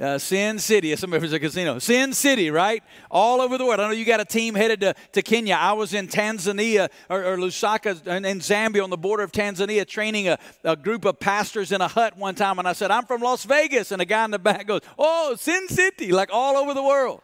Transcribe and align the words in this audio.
Uh, 0.00 0.16
Sin 0.16 0.60
City, 0.60 0.94
somebody 0.94 1.22
was 1.22 1.32
a 1.32 1.40
casino. 1.40 1.80
Sin 1.80 2.12
City, 2.12 2.50
right? 2.50 2.84
All 3.10 3.40
over 3.40 3.58
the 3.58 3.66
world. 3.66 3.80
I 3.80 3.88
know 3.88 3.92
you 3.92 4.04
got 4.04 4.20
a 4.20 4.24
team 4.24 4.54
headed 4.54 4.80
to, 4.80 4.94
to 5.12 5.22
Kenya. 5.22 5.56
I 5.56 5.72
was 5.72 5.92
in 5.92 6.06
Tanzania 6.06 6.88
or, 7.10 7.24
or 7.24 7.36
Lusaka 7.36 8.06
in, 8.06 8.24
in 8.24 8.38
Zambia 8.38 8.84
on 8.84 8.90
the 8.90 8.96
border 8.96 9.24
of 9.24 9.32
Tanzania 9.32 9.84
training 9.86 10.28
a, 10.28 10.38
a 10.62 10.76
group 10.76 11.04
of 11.04 11.18
pastors 11.18 11.72
in 11.72 11.80
a 11.80 11.88
hut 11.88 12.16
one 12.16 12.36
time. 12.36 12.60
And 12.60 12.68
I 12.68 12.74
said, 12.74 12.92
I'm 12.92 13.06
from 13.06 13.22
Las 13.22 13.44
Vegas. 13.44 13.90
And 13.90 14.00
a 14.00 14.04
guy 14.04 14.24
in 14.24 14.30
the 14.30 14.38
back 14.38 14.68
goes, 14.68 14.82
Oh, 14.96 15.34
Sin 15.36 15.66
City, 15.68 16.12
like 16.12 16.30
all 16.32 16.56
over 16.56 16.74
the 16.74 16.82
world. 16.82 17.22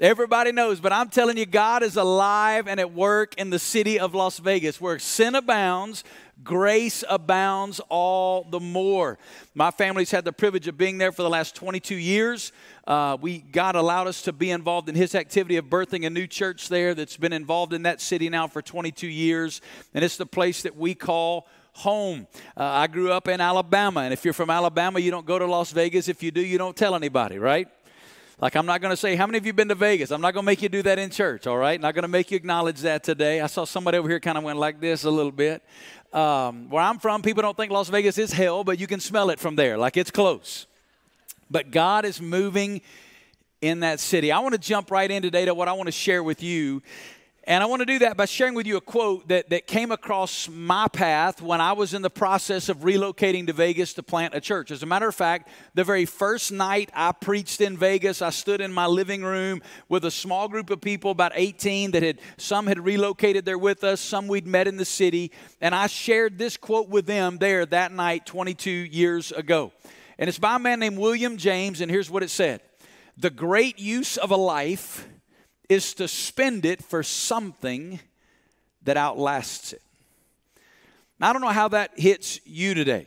Everybody 0.00 0.52
knows, 0.52 0.78
but 0.78 0.92
I'm 0.92 1.08
telling 1.08 1.36
you, 1.36 1.44
God 1.44 1.82
is 1.82 1.96
alive 1.96 2.68
and 2.68 2.78
at 2.78 2.92
work 2.94 3.34
in 3.34 3.50
the 3.50 3.58
city 3.58 3.98
of 3.98 4.14
Las 4.14 4.38
Vegas 4.38 4.80
where 4.80 5.00
sin 5.00 5.34
abounds, 5.34 6.04
grace 6.44 7.02
abounds 7.08 7.80
all 7.88 8.44
the 8.44 8.60
more. 8.60 9.18
My 9.56 9.72
family's 9.72 10.12
had 10.12 10.24
the 10.24 10.32
privilege 10.32 10.68
of 10.68 10.78
being 10.78 10.98
there 10.98 11.10
for 11.10 11.24
the 11.24 11.28
last 11.28 11.56
22 11.56 11.96
years. 11.96 12.52
Uh, 12.86 13.16
we 13.20 13.38
God 13.38 13.74
allowed 13.74 14.06
us 14.06 14.22
to 14.22 14.32
be 14.32 14.52
involved 14.52 14.88
in 14.88 14.94
His 14.94 15.16
activity 15.16 15.56
of 15.56 15.64
birthing 15.64 16.06
a 16.06 16.10
new 16.10 16.28
church 16.28 16.68
there 16.68 16.94
that's 16.94 17.16
been 17.16 17.32
involved 17.32 17.72
in 17.72 17.82
that 17.82 18.00
city 18.00 18.28
now 18.28 18.46
for 18.46 18.62
22 18.62 19.08
years, 19.08 19.60
and 19.94 20.04
it's 20.04 20.16
the 20.16 20.26
place 20.26 20.62
that 20.62 20.76
we 20.76 20.94
call 20.94 21.48
home. 21.72 22.28
Uh, 22.56 22.62
I 22.62 22.86
grew 22.86 23.10
up 23.10 23.26
in 23.26 23.40
Alabama, 23.40 24.00
and 24.00 24.12
if 24.12 24.24
you're 24.24 24.32
from 24.32 24.50
Alabama, 24.50 25.00
you 25.00 25.10
don't 25.10 25.26
go 25.26 25.40
to 25.40 25.46
Las 25.46 25.72
Vegas. 25.72 26.06
If 26.06 26.22
you 26.22 26.30
do, 26.30 26.40
you 26.40 26.56
don't 26.56 26.76
tell 26.76 26.94
anybody, 26.94 27.40
right? 27.40 27.68
Like, 28.40 28.54
I'm 28.54 28.66
not 28.66 28.80
going 28.80 28.92
to 28.92 28.96
say, 28.96 29.16
How 29.16 29.26
many 29.26 29.38
of 29.38 29.46
you 29.46 29.52
been 29.52 29.68
to 29.68 29.74
Vegas? 29.74 30.12
I'm 30.12 30.20
not 30.20 30.32
going 30.32 30.44
to 30.44 30.46
make 30.46 30.62
you 30.62 30.68
do 30.68 30.82
that 30.82 30.98
in 30.98 31.10
church, 31.10 31.48
all 31.48 31.58
right? 31.58 31.80
Not 31.80 31.94
going 31.94 32.02
to 32.02 32.08
make 32.08 32.30
you 32.30 32.36
acknowledge 32.36 32.80
that 32.82 33.02
today. 33.02 33.40
I 33.40 33.48
saw 33.48 33.64
somebody 33.64 33.98
over 33.98 34.08
here 34.08 34.20
kind 34.20 34.38
of 34.38 34.44
went 34.44 34.58
like 34.58 34.80
this 34.80 35.02
a 35.02 35.10
little 35.10 35.32
bit. 35.32 35.62
Um, 36.12 36.70
where 36.70 36.82
I'm 36.82 37.00
from, 37.00 37.20
people 37.22 37.42
don't 37.42 37.56
think 37.56 37.72
Las 37.72 37.88
Vegas 37.88 38.16
is 38.16 38.32
hell, 38.32 38.62
but 38.62 38.78
you 38.78 38.86
can 38.86 39.00
smell 39.00 39.30
it 39.30 39.40
from 39.40 39.56
there, 39.56 39.76
like 39.76 39.96
it's 39.96 40.10
close. 40.10 40.66
But 41.50 41.70
God 41.72 42.04
is 42.04 42.20
moving 42.20 42.80
in 43.60 43.80
that 43.80 43.98
city. 43.98 44.30
I 44.30 44.38
want 44.38 44.52
to 44.54 44.60
jump 44.60 44.90
right 44.92 45.10
in 45.10 45.20
today 45.20 45.44
to 45.44 45.54
what 45.54 45.66
I 45.66 45.72
want 45.72 45.88
to 45.88 45.92
share 45.92 46.22
with 46.22 46.42
you 46.42 46.80
and 47.48 47.62
I 47.62 47.66
want 47.66 47.80
to 47.80 47.86
do 47.86 48.00
that 48.00 48.18
by 48.18 48.26
sharing 48.26 48.52
with 48.52 48.66
you 48.66 48.76
a 48.76 48.80
quote 48.82 49.28
that, 49.28 49.48
that 49.48 49.66
came 49.66 49.90
across 49.90 50.50
my 50.50 50.86
path 50.86 51.40
when 51.40 51.62
I 51.62 51.72
was 51.72 51.94
in 51.94 52.02
the 52.02 52.10
process 52.10 52.68
of 52.68 52.80
relocating 52.80 53.46
to 53.46 53.54
Vegas 53.54 53.94
to 53.94 54.02
plant 54.02 54.34
a 54.34 54.40
church. 54.40 54.70
As 54.70 54.82
a 54.82 54.86
matter 54.86 55.08
of 55.08 55.14
fact, 55.14 55.48
the 55.72 55.82
very 55.82 56.04
first 56.04 56.52
night 56.52 56.90
I 56.92 57.12
preached 57.12 57.62
in 57.62 57.78
Vegas, 57.78 58.20
I 58.20 58.28
stood 58.28 58.60
in 58.60 58.70
my 58.70 58.84
living 58.84 59.22
room 59.22 59.62
with 59.88 60.04
a 60.04 60.10
small 60.10 60.46
group 60.48 60.68
of 60.68 60.82
people, 60.82 61.10
about 61.10 61.32
18, 61.34 61.92
that 61.92 62.02
had 62.02 62.18
some 62.36 62.66
had 62.66 62.84
relocated 62.84 63.46
there 63.46 63.56
with 63.56 63.82
us, 63.82 63.98
some 63.98 64.28
we'd 64.28 64.46
met 64.46 64.68
in 64.68 64.76
the 64.76 64.84
city, 64.84 65.32
and 65.62 65.74
I 65.74 65.86
shared 65.86 66.36
this 66.36 66.58
quote 66.58 66.90
with 66.90 67.06
them 67.06 67.38
there 67.38 67.64
that 67.64 67.92
night 67.92 68.26
22 68.26 68.70
years 68.70 69.32
ago. 69.32 69.72
And 70.18 70.28
it's 70.28 70.38
by 70.38 70.56
a 70.56 70.58
man 70.58 70.80
named 70.80 70.98
William 70.98 71.38
James, 71.38 71.80
and 71.80 71.90
here's 71.90 72.10
what 72.10 72.22
it 72.22 72.28
said 72.28 72.60
The 73.16 73.30
great 73.30 73.78
use 73.78 74.18
of 74.18 74.30
a 74.30 74.36
life 74.36 75.08
is 75.68 75.94
to 75.94 76.08
spend 76.08 76.64
it 76.64 76.82
for 76.82 77.02
something 77.02 78.00
that 78.82 78.96
outlasts 78.96 79.72
it. 79.72 79.82
Now, 81.20 81.30
I 81.30 81.32
don't 81.32 81.42
know 81.42 81.48
how 81.48 81.68
that 81.68 81.98
hits 81.98 82.40
you 82.44 82.74
today. 82.74 83.06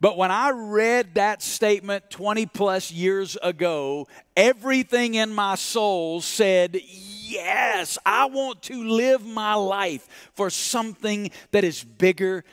But 0.00 0.16
when 0.16 0.30
I 0.30 0.50
read 0.50 1.16
that 1.16 1.42
statement 1.42 2.08
20 2.08 2.46
plus 2.46 2.90
years 2.90 3.36
ago, 3.42 4.08
everything 4.34 5.14
in 5.14 5.32
my 5.34 5.56
soul 5.56 6.22
said, 6.22 6.80
Yes, 6.82 7.98
I 8.04 8.24
want 8.24 8.62
to 8.62 8.82
live 8.82 9.24
my 9.24 9.54
life 9.54 10.30
for 10.34 10.48
something 10.50 11.30
that 11.52 11.64
is 11.64 11.84
bigger 11.84 12.44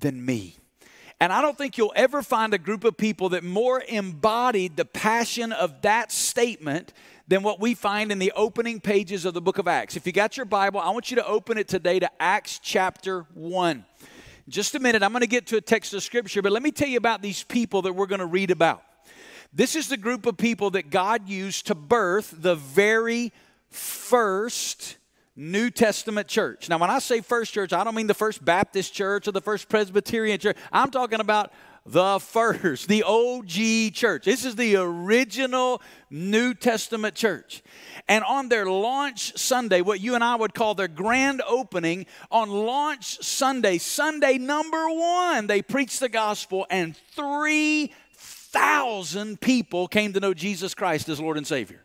than 0.00 0.22
me. 0.22 0.56
And 1.20 1.32
I 1.32 1.40
don't 1.40 1.56
think 1.56 1.78
you'll 1.78 1.92
ever 1.96 2.22
find 2.22 2.52
a 2.52 2.58
group 2.58 2.84
of 2.84 2.98
people 2.98 3.30
that 3.30 3.42
more 3.42 3.82
embodied 3.88 4.76
the 4.76 4.84
passion 4.84 5.52
of 5.52 5.80
that 5.82 6.12
statement 6.12 6.92
than 7.28 7.42
what 7.42 7.60
we 7.60 7.74
find 7.74 8.12
in 8.12 8.18
the 8.18 8.32
opening 8.36 8.80
pages 8.80 9.24
of 9.24 9.34
the 9.34 9.40
book 9.40 9.58
of 9.58 9.66
Acts. 9.66 9.96
If 9.96 10.06
you 10.06 10.12
got 10.12 10.36
your 10.36 10.46
Bible, 10.46 10.80
I 10.80 10.90
want 10.90 11.10
you 11.10 11.16
to 11.16 11.26
open 11.26 11.58
it 11.58 11.66
today 11.68 11.98
to 11.98 12.10
Acts 12.22 12.60
chapter 12.62 13.26
1. 13.34 13.76
In 13.76 13.84
just 14.48 14.74
a 14.76 14.78
minute, 14.78 15.02
I'm 15.02 15.10
going 15.10 15.22
to 15.22 15.26
get 15.26 15.46
to 15.48 15.56
a 15.56 15.60
text 15.60 15.92
of 15.94 16.02
scripture, 16.02 16.40
but 16.40 16.52
let 16.52 16.62
me 16.62 16.70
tell 16.70 16.88
you 16.88 16.98
about 16.98 17.22
these 17.22 17.42
people 17.42 17.82
that 17.82 17.92
we're 17.92 18.06
going 18.06 18.20
to 18.20 18.26
read 18.26 18.50
about. 18.50 18.82
This 19.52 19.74
is 19.74 19.88
the 19.88 19.96
group 19.96 20.26
of 20.26 20.36
people 20.36 20.70
that 20.70 20.90
God 20.90 21.28
used 21.28 21.66
to 21.66 21.74
birth 21.74 22.32
the 22.36 22.54
very 22.54 23.32
first 23.70 24.96
New 25.34 25.70
Testament 25.70 26.28
church. 26.28 26.68
Now, 26.68 26.78
when 26.78 26.90
I 26.90 26.98
say 26.98 27.20
first 27.20 27.52
church, 27.52 27.72
I 27.72 27.82
don't 27.82 27.94
mean 27.94 28.06
the 28.06 28.14
first 28.14 28.44
Baptist 28.44 28.94
church 28.94 29.26
or 29.28 29.32
the 29.32 29.40
first 29.40 29.68
Presbyterian 29.68 30.38
church. 30.38 30.56
I'm 30.72 30.90
talking 30.90 31.20
about 31.20 31.52
the 31.86 32.18
first, 32.18 32.88
the 32.88 33.04
OG 33.04 33.94
church. 33.94 34.24
This 34.24 34.44
is 34.44 34.56
the 34.56 34.76
original 34.76 35.80
New 36.10 36.52
Testament 36.52 37.14
church. 37.14 37.62
And 38.08 38.24
on 38.24 38.48
their 38.48 38.66
launch 38.66 39.38
Sunday, 39.38 39.80
what 39.80 40.00
you 40.00 40.14
and 40.14 40.24
I 40.24 40.34
would 40.34 40.54
call 40.54 40.74
their 40.74 40.88
grand 40.88 41.42
opening, 41.46 42.06
on 42.30 42.50
launch 42.50 43.22
Sunday, 43.24 43.78
Sunday 43.78 44.36
number 44.38 44.90
one, 44.90 45.46
they 45.46 45.62
preached 45.62 46.00
the 46.00 46.08
gospel, 46.08 46.66
and 46.70 46.96
3,000 47.14 49.40
people 49.40 49.86
came 49.88 50.12
to 50.12 50.20
know 50.20 50.34
Jesus 50.34 50.74
Christ 50.74 51.08
as 51.08 51.20
Lord 51.20 51.36
and 51.36 51.46
Savior. 51.46 51.82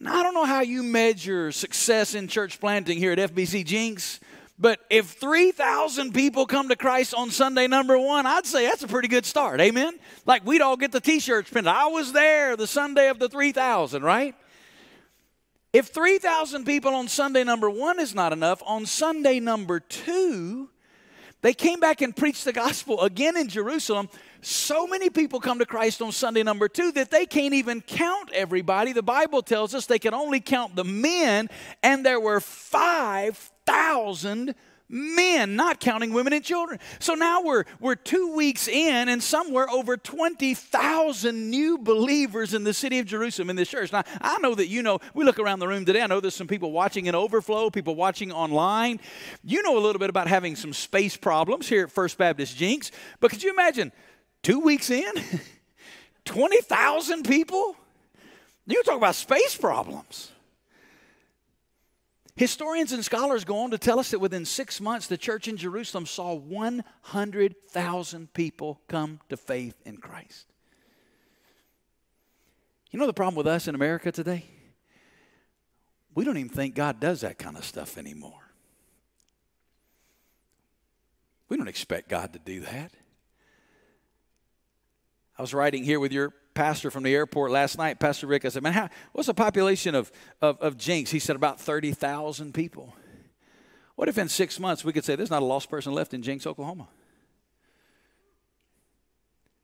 Now, 0.00 0.20
I 0.20 0.22
don't 0.22 0.34
know 0.34 0.44
how 0.44 0.60
you 0.60 0.82
measure 0.82 1.50
success 1.50 2.14
in 2.14 2.28
church 2.28 2.60
planting 2.60 2.98
here 2.98 3.12
at 3.12 3.18
FBC 3.18 3.64
Jenks. 3.64 4.20
But 4.58 4.80
if 4.88 5.06
3,000 5.06 6.12
people 6.12 6.46
come 6.46 6.68
to 6.68 6.76
Christ 6.76 7.12
on 7.12 7.30
Sunday 7.30 7.66
number 7.66 7.98
one, 7.98 8.24
I'd 8.24 8.46
say 8.46 8.66
that's 8.66 8.84
a 8.84 8.88
pretty 8.88 9.08
good 9.08 9.26
start. 9.26 9.60
Amen? 9.60 9.98
Like 10.26 10.46
we'd 10.46 10.60
all 10.60 10.76
get 10.76 10.92
the 10.92 11.00
t 11.00 11.18
shirts 11.18 11.50
printed. 11.50 11.72
I 11.72 11.86
was 11.86 12.12
there 12.12 12.56
the 12.56 12.66
Sunday 12.66 13.08
of 13.08 13.18
the 13.18 13.28
3,000, 13.28 14.02
right? 14.02 14.34
If 15.72 15.88
3,000 15.88 16.64
people 16.64 16.94
on 16.94 17.08
Sunday 17.08 17.42
number 17.42 17.68
one 17.68 17.98
is 17.98 18.14
not 18.14 18.32
enough, 18.32 18.62
on 18.64 18.86
Sunday 18.86 19.40
number 19.40 19.80
two, 19.80 20.68
they 21.40 21.52
came 21.52 21.80
back 21.80 22.00
and 22.00 22.14
preached 22.14 22.44
the 22.44 22.52
gospel 22.52 23.02
again 23.02 23.36
in 23.36 23.48
Jerusalem. 23.48 24.08
so 24.40 24.86
many 24.86 25.10
people 25.10 25.40
come 25.40 25.58
to 25.58 25.66
Christ 25.66 26.00
on 26.00 26.12
Sunday 26.12 26.44
number 26.44 26.68
two 26.68 26.92
that 26.92 27.10
they 27.10 27.26
can't 27.26 27.54
even 27.54 27.80
count 27.80 28.30
everybody. 28.32 28.92
The 28.92 29.02
Bible 29.02 29.42
tells 29.42 29.74
us 29.74 29.86
they 29.86 29.98
can 29.98 30.14
only 30.14 30.38
count 30.38 30.76
the 30.76 30.84
men, 30.84 31.50
and 31.82 32.06
there 32.06 32.20
were 32.20 32.40
5,000 33.66 34.54
men, 34.88 35.56
not 35.56 35.80
counting 35.80 36.12
women 36.12 36.32
and 36.32 36.44
children. 36.44 36.78
So 36.98 37.14
now 37.14 37.42
we're, 37.42 37.64
we're 37.80 37.94
two 37.94 38.34
weeks 38.34 38.68
in, 38.68 39.08
and 39.08 39.22
somewhere 39.22 39.68
over 39.70 39.96
20,000 39.96 41.50
new 41.50 41.78
believers 41.78 42.52
in 42.52 42.64
the 42.64 42.74
city 42.74 42.98
of 42.98 43.06
Jerusalem 43.06 43.50
in 43.50 43.56
this 43.56 43.68
church. 43.68 43.92
Now, 43.92 44.04
I 44.20 44.38
know 44.38 44.54
that 44.54 44.68
you 44.68 44.82
know, 44.82 45.00
we 45.14 45.24
look 45.24 45.38
around 45.38 45.60
the 45.60 45.68
room 45.68 45.84
today, 45.84 46.02
I 46.02 46.06
know 46.06 46.20
there's 46.20 46.34
some 46.34 46.46
people 46.46 46.70
watching 46.70 47.06
in 47.06 47.14
overflow, 47.14 47.70
people 47.70 47.94
watching 47.94 48.30
online. 48.30 49.00
You 49.42 49.62
know 49.62 49.78
a 49.78 49.80
little 49.80 49.98
bit 49.98 50.10
about 50.10 50.28
having 50.28 50.54
some 50.54 50.72
space 50.72 51.16
problems 51.16 51.68
here 51.68 51.84
at 51.84 51.90
First 51.90 52.18
Baptist 52.18 52.56
Jenks, 52.56 52.90
but 53.20 53.30
could 53.30 53.42
you 53.42 53.52
imagine 53.52 53.90
two 54.42 54.60
weeks 54.60 54.90
in, 54.90 55.12
20,000 56.26 57.24
people? 57.24 57.76
You 58.66 58.82
talk 58.82 58.96
about 58.96 59.14
space 59.14 59.56
problems. 59.56 60.30
Historians 62.36 62.90
and 62.92 63.04
scholars 63.04 63.44
go 63.44 63.58
on 63.58 63.70
to 63.70 63.78
tell 63.78 64.00
us 64.00 64.10
that 64.10 64.18
within 64.18 64.44
six 64.44 64.80
months, 64.80 65.06
the 65.06 65.16
church 65.16 65.46
in 65.46 65.56
Jerusalem 65.56 66.04
saw 66.04 66.34
100,000 66.34 68.32
people 68.32 68.80
come 68.88 69.20
to 69.28 69.36
faith 69.36 69.76
in 69.84 69.98
Christ. 69.98 70.46
You 72.90 72.98
know 72.98 73.06
the 73.06 73.12
problem 73.12 73.36
with 73.36 73.46
us 73.46 73.68
in 73.68 73.76
America 73.76 74.10
today? 74.10 74.46
We 76.14 76.24
don't 76.24 76.36
even 76.36 76.50
think 76.50 76.74
God 76.74 76.98
does 77.00 77.20
that 77.20 77.38
kind 77.38 77.56
of 77.56 77.64
stuff 77.64 77.98
anymore. 77.98 78.32
We 81.48 81.56
don't 81.56 81.68
expect 81.68 82.08
God 82.08 82.32
to 82.32 82.40
do 82.40 82.60
that. 82.60 82.92
I 85.38 85.42
was 85.42 85.54
writing 85.54 85.84
here 85.84 86.00
with 86.00 86.12
your 86.12 86.32
pastor 86.54 86.90
from 86.90 87.02
the 87.02 87.14
airport 87.14 87.50
last 87.50 87.78
night, 87.78 87.98
Pastor 87.98 88.26
Rick. 88.26 88.44
I 88.44 88.48
said, 88.48 88.62
Man, 88.62 88.72
how, 88.72 88.88
what's 89.12 89.26
the 89.26 89.34
population 89.34 89.94
of, 89.94 90.10
of, 90.40 90.60
of 90.60 90.76
Jenks? 90.76 91.10
He 91.10 91.18
said, 91.18 91.36
About 91.36 91.60
30,000 91.60 92.54
people. 92.54 92.94
What 93.96 94.08
if 94.08 94.18
in 94.18 94.28
six 94.28 94.58
months 94.58 94.84
we 94.84 94.92
could 94.92 95.04
say 95.04 95.16
there's 95.16 95.30
not 95.30 95.42
a 95.42 95.44
lost 95.44 95.70
person 95.70 95.92
left 95.92 96.14
in 96.14 96.22
Jenks, 96.22 96.46
Oklahoma? 96.46 96.88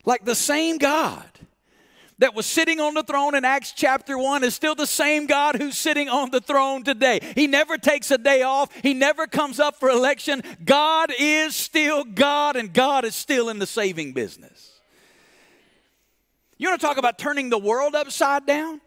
Like 0.05 0.25
the 0.25 0.35
same 0.35 0.79
God 0.79 1.27
that 2.19 2.35
was 2.35 2.47
sitting 2.47 2.81
on 2.81 2.95
the 2.95 3.03
throne 3.03 3.35
in 3.35 3.45
Acts 3.45 3.73
chapter 3.73 4.17
1 4.17 4.45
is 4.45 4.55
still 4.55 4.75
the 4.75 4.87
same 4.87 5.27
God 5.27 5.57
who's 5.57 5.77
sitting 5.77 6.09
on 6.09 6.31
the 6.31 6.41
throne 6.41 6.85
today. 6.85 7.19
He 7.35 7.47
never 7.47 7.77
takes 7.79 8.11
a 8.11 8.19
day 8.19 8.43
off, 8.43 8.73
He 8.83 8.95
never 8.95 9.27
comes 9.27 9.59
up 9.59 9.81
for 9.81 9.89
election. 9.89 10.43
God 10.65 11.13
is 11.19 11.57
still 11.57 12.05
God, 12.05 12.57
and 12.57 12.73
God 12.73 13.05
is 13.05 13.15
still 13.15 13.49
in 13.49 13.59
the 13.59 13.67
saving 13.67 14.13
business. 14.13 14.70
You 16.61 16.69
want 16.69 16.79
to 16.79 16.87
talk 16.87 16.99
about 16.99 17.19
turning 17.19 17.49
the 17.49 17.59
world 17.59 17.95
upside 17.95 18.45
down? 18.45 18.83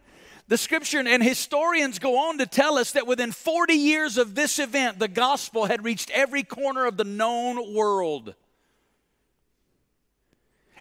The 0.48 0.60
scripture 0.60 1.00
and 1.00 1.24
historians 1.24 1.98
go 1.98 2.30
on 2.30 2.38
to 2.38 2.46
tell 2.46 2.78
us 2.78 2.92
that 2.92 3.08
within 3.08 3.32
40 3.32 3.74
years 3.74 4.20
of 4.20 4.36
this 4.36 4.60
event, 4.60 5.00
the 5.00 5.08
gospel 5.08 5.66
had 5.66 5.84
reached 5.84 6.12
every 6.12 6.44
corner 6.44 6.86
of 6.86 6.98
the 6.98 7.04
known 7.04 7.74
world. 7.74 8.36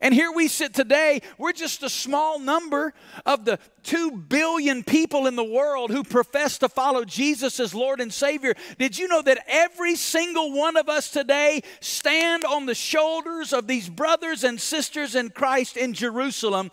And 0.03 0.13
here 0.13 0.33
we 0.33 0.49
sit 0.49 0.75
today, 0.75 1.23
we're 1.39 1.53
just 1.53 1.85
a 1.85 1.89
small 1.89 2.41
number 2.41 2.93
of 3.25 3.45
the 3.45 3.61
2 3.85 4.11
billion 4.11 4.83
people 4.83 5.29
in 5.29 5.37
the 5.37 5.45
world 5.45 5.93
who 5.93 6.03
profess 6.03 6.59
to 6.59 6.69
follow 6.69 7.05
Jesus 7.05 7.61
as 7.61 7.73
Lord 7.73 8.01
and 8.01 8.13
Savior. 8.13 8.55
Did 8.79 8.99
you 8.99 9.07
know 9.07 9.23
that 9.23 9.45
every 9.47 9.95
single 9.95 10.53
one 10.53 10.77
of 10.77 10.89
us 10.89 11.09
today 11.13 11.63
stand 11.79 12.45
on 12.45 12.67
the 12.67 12.75
shoulders 12.75 13.53
of 13.53 13.69
these 13.69 13.89
brothers 13.89 14.43
and 14.43 14.61
sisters 14.61 15.15
in 15.15 15.31
Christ 15.31 15.77
in 15.77 15.95
Jerusalem 15.95 16.73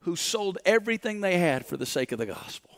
who 0.00 0.16
sold 0.16 0.56
everything 0.64 1.20
they 1.20 1.36
had 1.36 1.66
for 1.66 1.76
the 1.76 1.84
sake 1.84 2.12
of 2.12 2.18
the 2.18 2.26
gospel? 2.26 2.70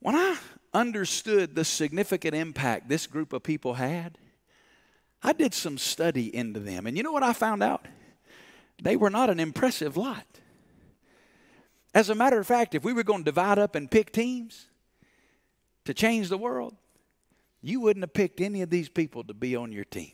When 0.00 0.16
I 0.16 0.38
understood 0.72 1.54
the 1.54 1.66
significant 1.66 2.34
impact 2.34 2.88
this 2.88 3.06
group 3.06 3.34
of 3.34 3.42
people 3.42 3.74
had, 3.74 4.16
I 5.22 5.32
did 5.32 5.54
some 5.54 5.78
study 5.78 6.34
into 6.34 6.60
them. 6.60 6.86
And 6.86 6.96
you 6.96 7.02
know 7.02 7.12
what 7.12 7.22
I 7.22 7.32
found 7.32 7.62
out? 7.62 7.86
They 8.82 8.96
were 8.96 9.10
not 9.10 9.30
an 9.30 9.38
impressive 9.38 9.96
lot. 9.96 10.26
As 11.94 12.10
a 12.10 12.14
matter 12.14 12.38
of 12.38 12.46
fact, 12.46 12.74
if 12.74 12.84
we 12.84 12.92
were 12.92 13.04
going 13.04 13.20
to 13.20 13.24
divide 13.24 13.58
up 13.58 13.74
and 13.74 13.90
pick 13.90 14.12
teams 14.12 14.66
to 15.84 15.94
change 15.94 16.28
the 16.28 16.38
world, 16.38 16.74
you 17.60 17.80
wouldn't 17.80 18.02
have 18.02 18.14
picked 18.14 18.40
any 18.40 18.62
of 18.62 18.70
these 18.70 18.88
people 18.88 19.22
to 19.24 19.34
be 19.34 19.54
on 19.54 19.70
your 19.70 19.84
team. 19.84 20.12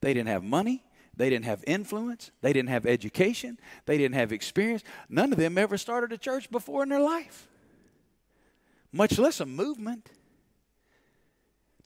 They 0.00 0.12
didn't 0.12 0.28
have 0.28 0.42
money. 0.42 0.82
They 1.16 1.30
didn't 1.30 1.44
have 1.44 1.62
influence. 1.66 2.32
They 2.40 2.52
didn't 2.52 2.70
have 2.70 2.86
education. 2.86 3.58
They 3.86 3.96
didn't 3.96 4.16
have 4.16 4.32
experience. 4.32 4.82
None 5.08 5.32
of 5.32 5.38
them 5.38 5.56
ever 5.56 5.78
started 5.78 6.12
a 6.12 6.18
church 6.18 6.50
before 6.50 6.82
in 6.82 6.88
their 6.88 7.00
life, 7.00 7.48
much 8.92 9.18
less 9.18 9.40
a 9.40 9.46
movement. 9.46 10.10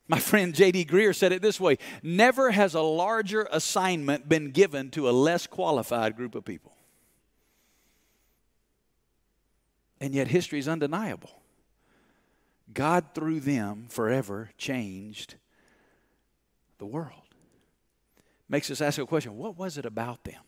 My 0.08 0.18
friend 0.18 0.54
J.D. 0.54 0.86
Greear 0.86 1.14
said 1.14 1.32
it 1.32 1.42
this 1.42 1.60
way 1.60 1.76
Never 2.02 2.50
has 2.50 2.74
a 2.74 2.80
larger 2.80 3.46
assignment 3.52 4.28
been 4.28 4.50
given 4.50 4.90
to 4.90 5.08
a 5.08 5.12
less 5.12 5.46
qualified 5.46 6.16
group 6.16 6.34
of 6.34 6.44
people. 6.44 6.72
And 10.00 10.14
yet, 10.14 10.28
history 10.28 10.58
is 10.58 10.68
undeniable. 10.68 11.30
God, 12.72 13.06
through 13.14 13.40
them, 13.40 13.86
forever 13.88 14.50
changed 14.56 15.34
the 16.78 16.86
world. 16.86 17.12
Makes 18.48 18.70
us 18.70 18.80
ask 18.80 18.98
a 18.98 19.06
question 19.06 19.36
what 19.36 19.58
was 19.58 19.76
it 19.76 19.84
about 19.84 20.24
them 20.24 20.40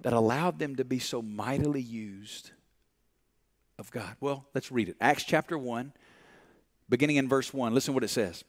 that 0.00 0.12
allowed 0.12 0.58
them 0.58 0.76
to 0.76 0.84
be 0.84 0.98
so 0.98 1.22
mightily 1.22 1.82
used 1.82 2.50
of 3.78 3.90
God? 3.92 4.16
Well, 4.18 4.46
let's 4.54 4.72
read 4.72 4.88
it. 4.88 4.96
Acts 5.00 5.24
chapter 5.24 5.56
1 5.56 5.92
beginning 6.90 7.16
in 7.16 7.28
verse 7.28 7.54
1. 7.54 7.72
Listen 7.72 7.94
what 7.94 8.04
it 8.04 8.08
says. 8.08 8.44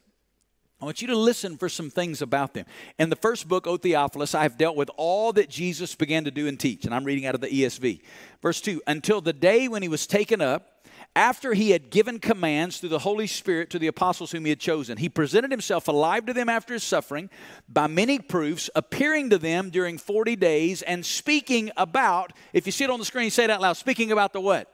I 0.82 0.86
want 0.86 1.00
you 1.00 1.08
to 1.10 1.16
listen 1.16 1.58
for 1.58 1.70
some 1.70 1.92
things 1.92 2.24
about 2.24 2.56
them. 2.56 2.66
In 2.98 3.12
the 3.12 3.16
first 3.16 3.48
book, 3.48 3.68
O 3.68 3.78
Theophilus, 3.78 4.34
I 4.34 4.42
have 4.42 4.58
dealt 4.58 4.76
with 4.76 4.90
all 4.98 5.32
that 5.34 5.48
Jesus 5.48 5.94
began 5.94 6.24
to 6.24 6.32
do 6.32 6.48
and 6.48 6.60
teach. 6.60 6.86
And 6.86 6.94
I'm 6.94 7.04
reading 7.04 7.28
out 7.28 7.36
of 7.36 7.42
the 7.42 7.48
ESV. 7.48 8.02
Verse 8.42 8.60
2 8.62 8.82
Until 8.88 9.22
the 9.22 9.32
day 9.32 9.68
when 9.68 9.84
he 9.84 9.88
was 9.88 10.08
taken 10.08 10.42
up, 10.42 10.88
after 11.16 11.54
he 11.54 11.72
had 11.72 11.90
given 11.90 12.20
commands 12.20 12.80
through 12.80 12.90
the 12.90 13.00
Holy 13.00 13.28
Spirit 13.28 13.70
to 13.72 13.80
the 13.80 13.88
apostles 13.88 14.32
whom 14.32 14.46
he 14.46 14.50
had 14.50 14.60
chosen, 14.60 14.98
he 14.98 15.10
presented 15.10 15.52
himself 15.52 15.88
alive 15.88 16.26
to 16.26 16.34
them 16.34 16.48
after 16.50 16.74
his 16.74 16.84
suffering 16.84 17.30
by 17.68 17.86
many 17.88 18.18
proofs, 18.18 18.70
appearing 18.76 19.30
to 19.30 19.38
them 19.38 19.70
during 19.70 19.98
40 19.98 20.36
days 20.38 20.82
and 20.82 21.06
speaking 21.06 21.70
about, 21.76 22.34
if 22.54 22.66
you 22.66 22.72
see 22.72 22.86
it 22.86 22.90
on 22.90 22.98
the 22.98 23.06
screen, 23.06 23.30
say 23.30 23.44
it 23.44 23.50
out 23.50 23.62
loud, 23.62 23.74
speaking 23.74 24.12
about 24.12 24.32
the 24.32 24.40
what? 24.40 24.74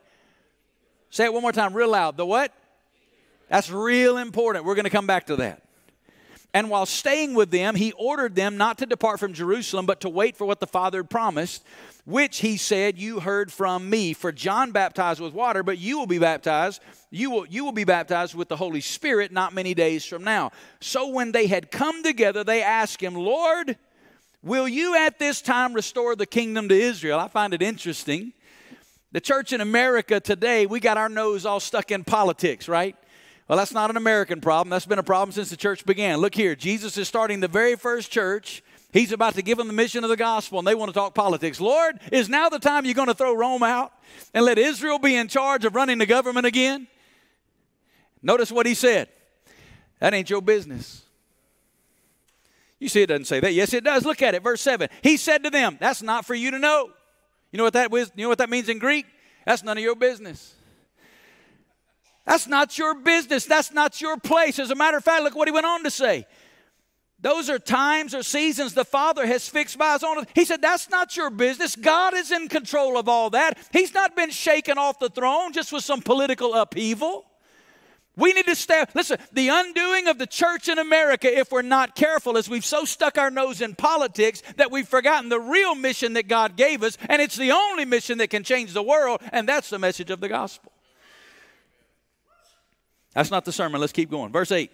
Say 1.09 1.25
it 1.25 1.33
one 1.33 1.41
more 1.41 1.51
time, 1.51 1.73
real 1.73 1.89
loud. 1.89 2.17
The 2.17 2.25
what? 2.25 2.53
That's 3.49 3.69
real 3.69 4.17
important. 4.17 4.65
We're 4.65 4.75
going 4.75 4.85
to 4.85 4.89
come 4.89 5.07
back 5.07 5.27
to 5.27 5.37
that. 5.37 5.63
And 6.53 6.69
while 6.69 6.85
staying 6.85 7.33
with 7.33 7.51
them, 7.51 7.75
he 7.75 7.91
ordered 7.93 8.35
them 8.35 8.57
not 8.57 8.77
to 8.79 8.85
depart 8.85 9.19
from 9.19 9.33
Jerusalem, 9.33 9.85
but 9.85 10.01
to 10.01 10.09
wait 10.09 10.35
for 10.35 10.45
what 10.45 10.59
the 10.59 10.67
Father 10.67 10.99
had 10.99 11.09
promised, 11.09 11.63
which 12.05 12.39
he 12.39 12.57
said, 12.57 12.97
You 12.97 13.19
heard 13.19 13.51
from 13.51 13.89
me. 13.89 14.13
For 14.13 14.31
John 14.31 14.71
baptized 14.71 15.19
with 15.19 15.33
water, 15.33 15.61
but 15.61 15.77
you 15.77 15.99
will 15.99 16.07
be 16.07 16.19
baptized. 16.19 16.81
You 17.11 17.29
will, 17.29 17.45
you 17.45 17.63
will 17.63 17.73
be 17.73 17.83
baptized 17.83 18.33
with 18.33 18.47
the 18.47 18.55
Holy 18.55 18.81
Spirit 18.81 19.31
not 19.31 19.53
many 19.53 19.73
days 19.73 20.05
from 20.05 20.23
now. 20.23 20.51
So 20.79 21.09
when 21.09 21.31
they 21.31 21.47
had 21.47 21.69
come 21.69 22.01
together, 22.01 22.43
they 22.43 22.63
asked 22.63 23.01
him, 23.01 23.13
Lord, 23.13 23.77
will 24.41 24.67
you 24.67 24.95
at 24.95 25.19
this 25.19 25.41
time 25.41 25.73
restore 25.73 26.15
the 26.15 26.25
kingdom 26.25 26.69
to 26.69 26.75
Israel? 26.75 27.19
I 27.19 27.27
find 27.27 27.53
it 27.53 27.61
interesting. 27.61 28.33
The 29.11 29.21
church 29.21 29.53
in 29.53 29.61
America 29.61 30.19
today, 30.19 30.65
we 30.65 30.79
got 30.79 30.97
our 30.97 31.09
nose 31.09 31.45
all 31.45 31.59
stuck 31.59 31.91
in 31.91 32.03
politics, 32.03 32.67
right? 32.67 32.95
Well, 33.47 33.57
that's 33.57 33.73
not 33.73 33.89
an 33.89 33.97
American 33.97 34.41
problem. 34.41 34.69
That's 34.69 34.85
been 34.85 34.99
a 34.99 35.03
problem 35.03 35.31
since 35.31 35.49
the 35.49 35.57
church 35.57 35.85
began. 35.85 36.17
Look 36.17 36.35
here, 36.35 36.55
Jesus 36.55 36.97
is 36.97 37.07
starting 37.07 37.39
the 37.39 37.47
very 37.47 37.75
first 37.75 38.11
church. 38.11 38.61
He's 38.91 39.11
about 39.11 39.35
to 39.35 39.41
give 39.41 39.57
them 39.57 39.67
the 39.67 39.73
mission 39.73 40.03
of 40.03 40.09
the 40.09 40.17
gospel, 40.17 40.59
and 40.59 40.67
they 40.67 40.75
want 40.75 40.89
to 40.89 40.93
talk 40.93 41.13
politics. 41.13 41.61
Lord, 41.61 41.99
is 42.11 42.29
now 42.29 42.49
the 42.49 42.59
time 42.59 42.85
you're 42.85 42.93
going 42.93 43.07
to 43.07 43.13
throw 43.13 43.35
Rome 43.35 43.63
out 43.63 43.93
and 44.33 44.43
let 44.43 44.57
Israel 44.57 44.99
be 44.99 45.15
in 45.15 45.27
charge 45.27 45.65
of 45.65 45.75
running 45.75 45.97
the 45.97 46.05
government 46.05 46.45
again? 46.45 46.87
Notice 48.21 48.51
what 48.51 48.65
he 48.65 48.73
said. 48.73 49.07
That 49.99 50.13
ain't 50.13 50.29
your 50.29 50.41
business. 50.41 51.03
You 52.79 52.89
see, 52.89 53.01
it 53.01 53.07
doesn't 53.07 53.25
say 53.25 53.39
that. 53.39 53.53
Yes, 53.53 53.73
it 53.73 53.83
does. 53.83 54.05
Look 54.05 54.21
at 54.21 54.35
it, 54.35 54.43
verse 54.43 54.61
7. 54.61 54.89
He 55.01 55.17
said 55.17 55.43
to 55.43 55.49
them, 55.49 55.77
That's 55.79 56.01
not 56.01 56.25
for 56.25 56.35
you 56.35 56.51
to 56.51 56.59
know. 56.59 56.89
You 57.51 57.57
know 57.57 57.63
what 57.63 57.73
that, 57.73 57.91
you 57.91 58.23
know 58.23 58.29
what 58.29 58.37
that 58.37 58.49
means 58.49 58.69
in 58.69 58.77
Greek? 58.77 59.05
That's 59.45 59.63
none 59.63 59.77
of 59.77 59.83
your 59.83 59.95
business. 59.95 60.53
That's 62.27 62.45
not 62.45 62.77
your 62.77 62.93
business. 62.93 63.45
That's 63.45 63.71
not 63.71 64.01
your 64.01 64.17
place. 64.17 64.59
As 64.59 64.69
a 64.69 64.75
matter 64.75 64.97
of 64.97 65.03
fact, 65.03 65.23
look 65.23 65.33
what 65.33 65.47
he 65.47 65.53
went 65.53 65.65
on 65.65 65.85
to 65.85 65.89
say. 65.89 66.27
Those 67.19 67.49
are 67.49 67.57
times 67.57 68.13
or 68.13 68.21
seasons 68.21 68.73
the 68.73 68.83
Father 68.83 69.25
has 69.25 69.47
fixed 69.47 69.77
by 69.77 69.93
his 69.93 70.03
own. 70.03 70.25
He 70.35 70.43
said, 70.43 70.61
That's 70.61 70.89
not 70.89 71.15
your 71.15 71.29
business. 71.29 71.77
God 71.77 72.13
is 72.13 72.29
in 72.29 72.49
control 72.49 72.97
of 72.97 73.07
all 73.07 73.29
that. 73.29 73.57
He's 73.71 73.93
not 73.93 74.13
been 74.13 74.29
shaken 74.29 74.77
off 74.77 74.99
the 74.99 75.09
throne 75.09 75.53
just 75.53 75.71
with 75.71 75.85
some 75.85 76.01
political 76.01 76.53
upheaval. 76.53 77.25
We 78.17 78.33
need 78.33 78.47
to 78.47 78.55
stay. 78.55 78.83
Listen, 78.93 79.19
the 79.31 79.47
undoing 79.47 80.07
of 80.07 80.17
the 80.17 80.27
church 80.27 80.67
in 80.67 80.79
America, 80.79 81.33
if 81.33 81.51
we're 81.51 81.61
not 81.61 81.95
careful, 81.95 82.35
is 82.35 82.49
we've 82.49 82.65
so 82.65 82.83
stuck 82.83 83.17
our 83.17 83.31
nose 83.31 83.61
in 83.61 83.73
politics 83.73 84.43
that 84.57 84.69
we've 84.69 84.87
forgotten 84.87 85.29
the 85.29 85.39
real 85.39 85.75
mission 85.75 86.13
that 86.13 86.27
God 86.27 86.57
gave 86.57 86.83
us, 86.83 86.97
and 87.07 87.21
it's 87.21 87.37
the 87.37 87.51
only 87.51 87.85
mission 87.85 88.17
that 88.17 88.31
can 88.31 88.43
change 88.43 88.73
the 88.73 88.83
world, 88.83 89.21
and 89.31 89.47
that's 89.47 89.69
the 89.69 89.79
message 89.79 90.09
of 90.09 90.19
the 90.19 90.27
gospel. 90.27 90.73
That's 93.17 93.31
not 93.31 93.45
the 93.45 93.51
sermon. 93.51 93.81
Let's 93.81 93.93
keep 93.93 94.11
going. 94.11 94.31
Verse 94.31 94.51
8. 94.51 94.69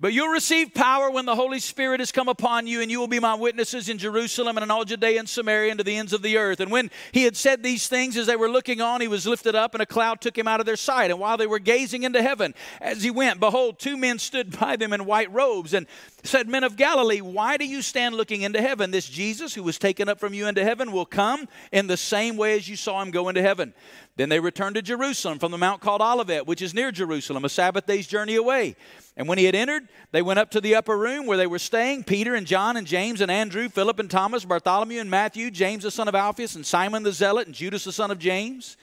But 0.00 0.14
you'll 0.14 0.28
receive 0.28 0.72
power 0.72 1.10
when 1.10 1.26
the 1.26 1.34
Holy 1.34 1.58
Spirit 1.58 2.00
has 2.00 2.10
come 2.10 2.28
upon 2.28 2.66
you, 2.66 2.80
and 2.80 2.90
you 2.90 2.98
will 3.00 3.06
be 3.06 3.20
my 3.20 3.34
witnesses 3.34 3.90
in 3.90 3.98
Jerusalem 3.98 4.56
and 4.56 4.64
in 4.64 4.70
all 4.70 4.84
Judea 4.86 5.18
and 5.18 5.28
Samaria 5.28 5.72
and 5.72 5.78
to 5.78 5.84
the 5.84 5.94
ends 5.94 6.14
of 6.14 6.22
the 6.22 6.38
earth. 6.38 6.60
And 6.60 6.70
when 6.70 6.90
he 7.12 7.24
had 7.24 7.36
said 7.36 7.62
these 7.62 7.86
things, 7.86 8.16
as 8.16 8.26
they 8.26 8.36
were 8.36 8.48
looking 8.48 8.80
on, 8.80 9.02
he 9.02 9.08
was 9.08 9.26
lifted 9.26 9.54
up, 9.54 9.74
and 9.74 9.82
a 9.82 9.86
cloud 9.86 10.22
took 10.22 10.38
him 10.38 10.48
out 10.48 10.60
of 10.60 10.64
their 10.64 10.76
sight. 10.76 11.10
And 11.10 11.20
while 11.20 11.36
they 11.36 11.46
were 11.46 11.58
gazing 11.58 12.02
into 12.02 12.22
heaven, 12.22 12.54
as 12.80 13.02
he 13.02 13.10
went, 13.10 13.40
behold, 13.40 13.78
two 13.78 13.98
men 13.98 14.18
stood 14.18 14.58
by 14.58 14.76
them 14.76 14.94
in 14.94 15.04
white 15.04 15.30
robes, 15.34 15.74
and 15.74 15.86
said, 16.24 16.48
Men 16.48 16.64
of 16.64 16.76
Galilee, 16.76 17.20
why 17.20 17.58
do 17.58 17.66
you 17.66 17.82
stand 17.82 18.14
looking 18.14 18.40
into 18.40 18.60
heaven? 18.60 18.90
This 18.90 19.08
Jesus, 19.08 19.54
who 19.54 19.62
was 19.62 19.78
taken 19.78 20.08
up 20.08 20.18
from 20.18 20.32
you 20.32 20.46
into 20.46 20.64
heaven, 20.64 20.92
will 20.92 21.06
come 21.06 21.46
in 21.72 21.86
the 21.86 21.96
same 21.96 22.38
way 22.38 22.56
as 22.56 22.68
you 22.68 22.76
saw 22.76 23.02
him 23.02 23.10
go 23.10 23.28
into 23.28 23.42
heaven. 23.42 23.74
Then 24.16 24.30
they 24.30 24.40
returned 24.40 24.76
to 24.76 24.82
Jerusalem 24.82 25.38
from 25.38 25.52
the 25.52 25.58
mount 25.58 25.82
called 25.82 26.00
Olivet, 26.00 26.46
which 26.46 26.62
is 26.62 26.72
near 26.72 26.90
Jerusalem, 26.90 27.44
a 27.44 27.50
Sabbath 27.50 27.84
day's 27.84 28.06
journey 28.06 28.36
away. 28.36 28.74
And 29.14 29.28
when 29.28 29.36
he 29.36 29.44
had 29.44 29.54
entered, 29.54 29.88
they 30.10 30.22
went 30.22 30.38
up 30.38 30.50
to 30.52 30.60
the 30.60 30.74
upper 30.74 30.96
room 30.96 31.26
where 31.26 31.36
they 31.36 31.46
were 31.46 31.58
staying 31.58 32.04
Peter 32.04 32.34
and 32.34 32.46
John 32.46 32.78
and 32.78 32.86
James 32.86 33.20
and 33.20 33.30
Andrew, 33.30 33.68
Philip 33.68 33.98
and 33.98 34.10
Thomas, 34.10 34.44
Bartholomew 34.44 35.00
and 35.00 35.10
Matthew, 35.10 35.50
James 35.50 35.82
the 35.82 35.90
son 35.90 36.08
of 36.08 36.14
Alphaeus, 36.14 36.56
and 36.56 36.64
Simon 36.64 37.02
the 37.02 37.12
Zealot, 37.12 37.46
and 37.46 37.54
Judas 37.54 37.84
the 37.84 37.92
son 37.92 38.10
of 38.10 38.18
James. 38.18 38.78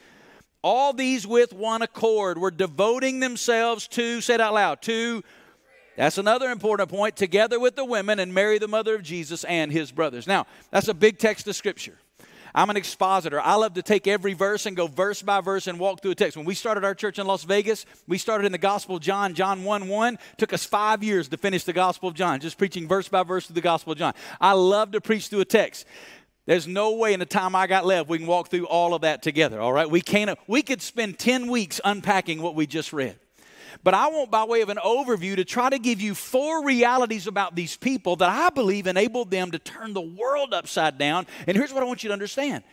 All 0.61 0.93
these 0.93 1.25
with 1.25 1.51
one 1.51 1.81
accord 1.81 2.37
were 2.37 2.51
devoting 2.51 3.19
themselves 3.19 3.87
to, 3.89 4.21
say 4.21 4.35
it 4.35 4.41
out 4.41 4.53
loud, 4.53 4.81
to 4.83 5.23
that's 5.95 6.17
another 6.17 6.49
important 6.49 6.89
point, 6.89 7.15
together 7.15 7.59
with 7.59 7.75
the 7.75 7.85
women 7.85 8.19
and 8.19 8.33
Mary, 8.33 8.57
the 8.57 8.67
mother 8.67 8.95
of 8.95 9.03
Jesus, 9.03 9.43
and 9.43 9.71
his 9.71 9.91
brothers. 9.91 10.25
Now, 10.25 10.47
that's 10.71 10.87
a 10.87 10.93
big 10.93 11.19
text 11.19 11.47
of 11.47 11.55
Scripture. 11.55 11.97
I'm 12.55 12.69
an 12.69 12.77
expositor. 12.77 13.41
I 13.41 13.55
love 13.55 13.73
to 13.73 13.81
take 13.81 14.05
every 14.05 14.33
verse 14.33 14.65
and 14.65 14.77
go 14.77 14.87
verse 14.87 15.21
by 15.23 15.41
verse 15.41 15.65
and 15.65 15.79
walk 15.79 16.01
through 16.01 16.11
a 16.11 16.15
text. 16.15 16.37
When 16.37 16.45
we 16.45 16.53
started 16.53 16.83
our 16.83 16.93
church 16.93 17.17
in 17.17 17.25
Las 17.25 17.43
Vegas, 17.43 17.85
we 18.07 18.19
started 18.19 18.45
in 18.45 18.51
the 18.51 18.59
Gospel 18.59 18.97
of 18.97 19.01
John, 19.01 19.33
John 19.33 19.63
1 19.63 19.87
1. 19.87 20.19
Took 20.37 20.53
us 20.53 20.63
five 20.63 21.03
years 21.03 21.27
to 21.29 21.37
finish 21.37 21.63
the 21.63 21.73
Gospel 21.73 22.09
of 22.09 22.15
John, 22.15 22.39
just 22.39 22.57
preaching 22.57 22.87
verse 22.87 23.07
by 23.07 23.23
verse 23.23 23.47
through 23.47 23.55
the 23.55 23.61
Gospel 23.61 23.93
of 23.93 23.97
John. 23.97 24.13
I 24.39 24.51
love 24.51 24.91
to 24.91 25.01
preach 25.01 25.29
through 25.29 25.41
a 25.41 25.45
text. 25.45 25.87
There's 26.45 26.67
no 26.67 26.93
way 26.93 27.13
in 27.13 27.19
the 27.19 27.25
time 27.25 27.55
I 27.55 27.67
got 27.67 27.85
left 27.85 28.09
we 28.09 28.17
can 28.17 28.27
walk 28.27 28.49
through 28.49 28.67
all 28.67 28.93
of 28.93 29.01
that 29.01 29.23
together, 29.23 29.59
all 29.59 29.73
right? 29.73 29.89
We 29.89 30.01
can't 30.01 30.37
we 30.47 30.61
could 30.61 30.81
spend 30.81 31.17
10 31.17 31.49
weeks 31.49 31.79
unpacking 31.83 32.41
what 32.41 32.53
we 32.53 32.67
just 32.67 32.93
read. 32.93 33.17
But 33.83 33.93
I 33.93 34.07
want, 34.07 34.29
by 34.29 34.43
way 34.43 34.61
of 34.61 34.69
an 34.69 34.77
overview, 34.83 35.35
to 35.37 35.45
try 35.45 35.69
to 35.69 35.79
give 35.79 36.01
you 36.01 36.13
four 36.13 36.65
realities 36.65 37.27
about 37.27 37.55
these 37.55 37.77
people 37.77 38.17
that 38.17 38.29
I 38.29 38.49
believe 38.49 38.87
enabled 38.87 39.31
them 39.31 39.51
to 39.51 39.59
turn 39.59 39.93
the 39.93 40.01
world 40.01 40.53
upside 40.53 40.97
down. 40.97 41.25
And 41.47 41.55
here's 41.55 41.73
what 41.73 41.81
I 41.81 41.85
want 41.85 42.03
you 42.03 42.09
to 42.09 42.13
understand 42.13 42.63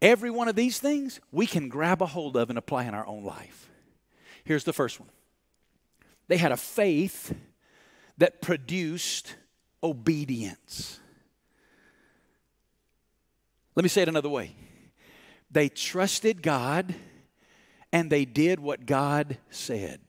every 0.00 0.30
one 0.30 0.48
of 0.48 0.56
these 0.56 0.78
things 0.78 1.20
we 1.30 1.46
can 1.46 1.68
grab 1.68 2.02
a 2.02 2.06
hold 2.06 2.36
of 2.36 2.50
and 2.50 2.58
apply 2.58 2.84
in 2.84 2.94
our 2.94 3.06
own 3.06 3.24
life. 3.24 3.70
Here's 4.44 4.64
the 4.64 4.72
first 4.72 4.98
one 5.00 5.08
they 6.28 6.36
had 6.36 6.52
a 6.52 6.56
faith 6.56 7.34
that 8.18 8.42
produced 8.42 9.34
obedience. 9.82 10.98
Let 13.74 13.82
me 13.82 13.88
say 13.88 14.02
it 14.02 14.08
another 14.08 14.28
way. 14.28 14.54
They 15.50 15.68
trusted 15.68 16.42
God 16.42 16.94
and 17.92 18.10
they 18.10 18.24
did 18.24 18.58
what 18.58 18.86
God 18.86 19.36
said. 19.50 20.00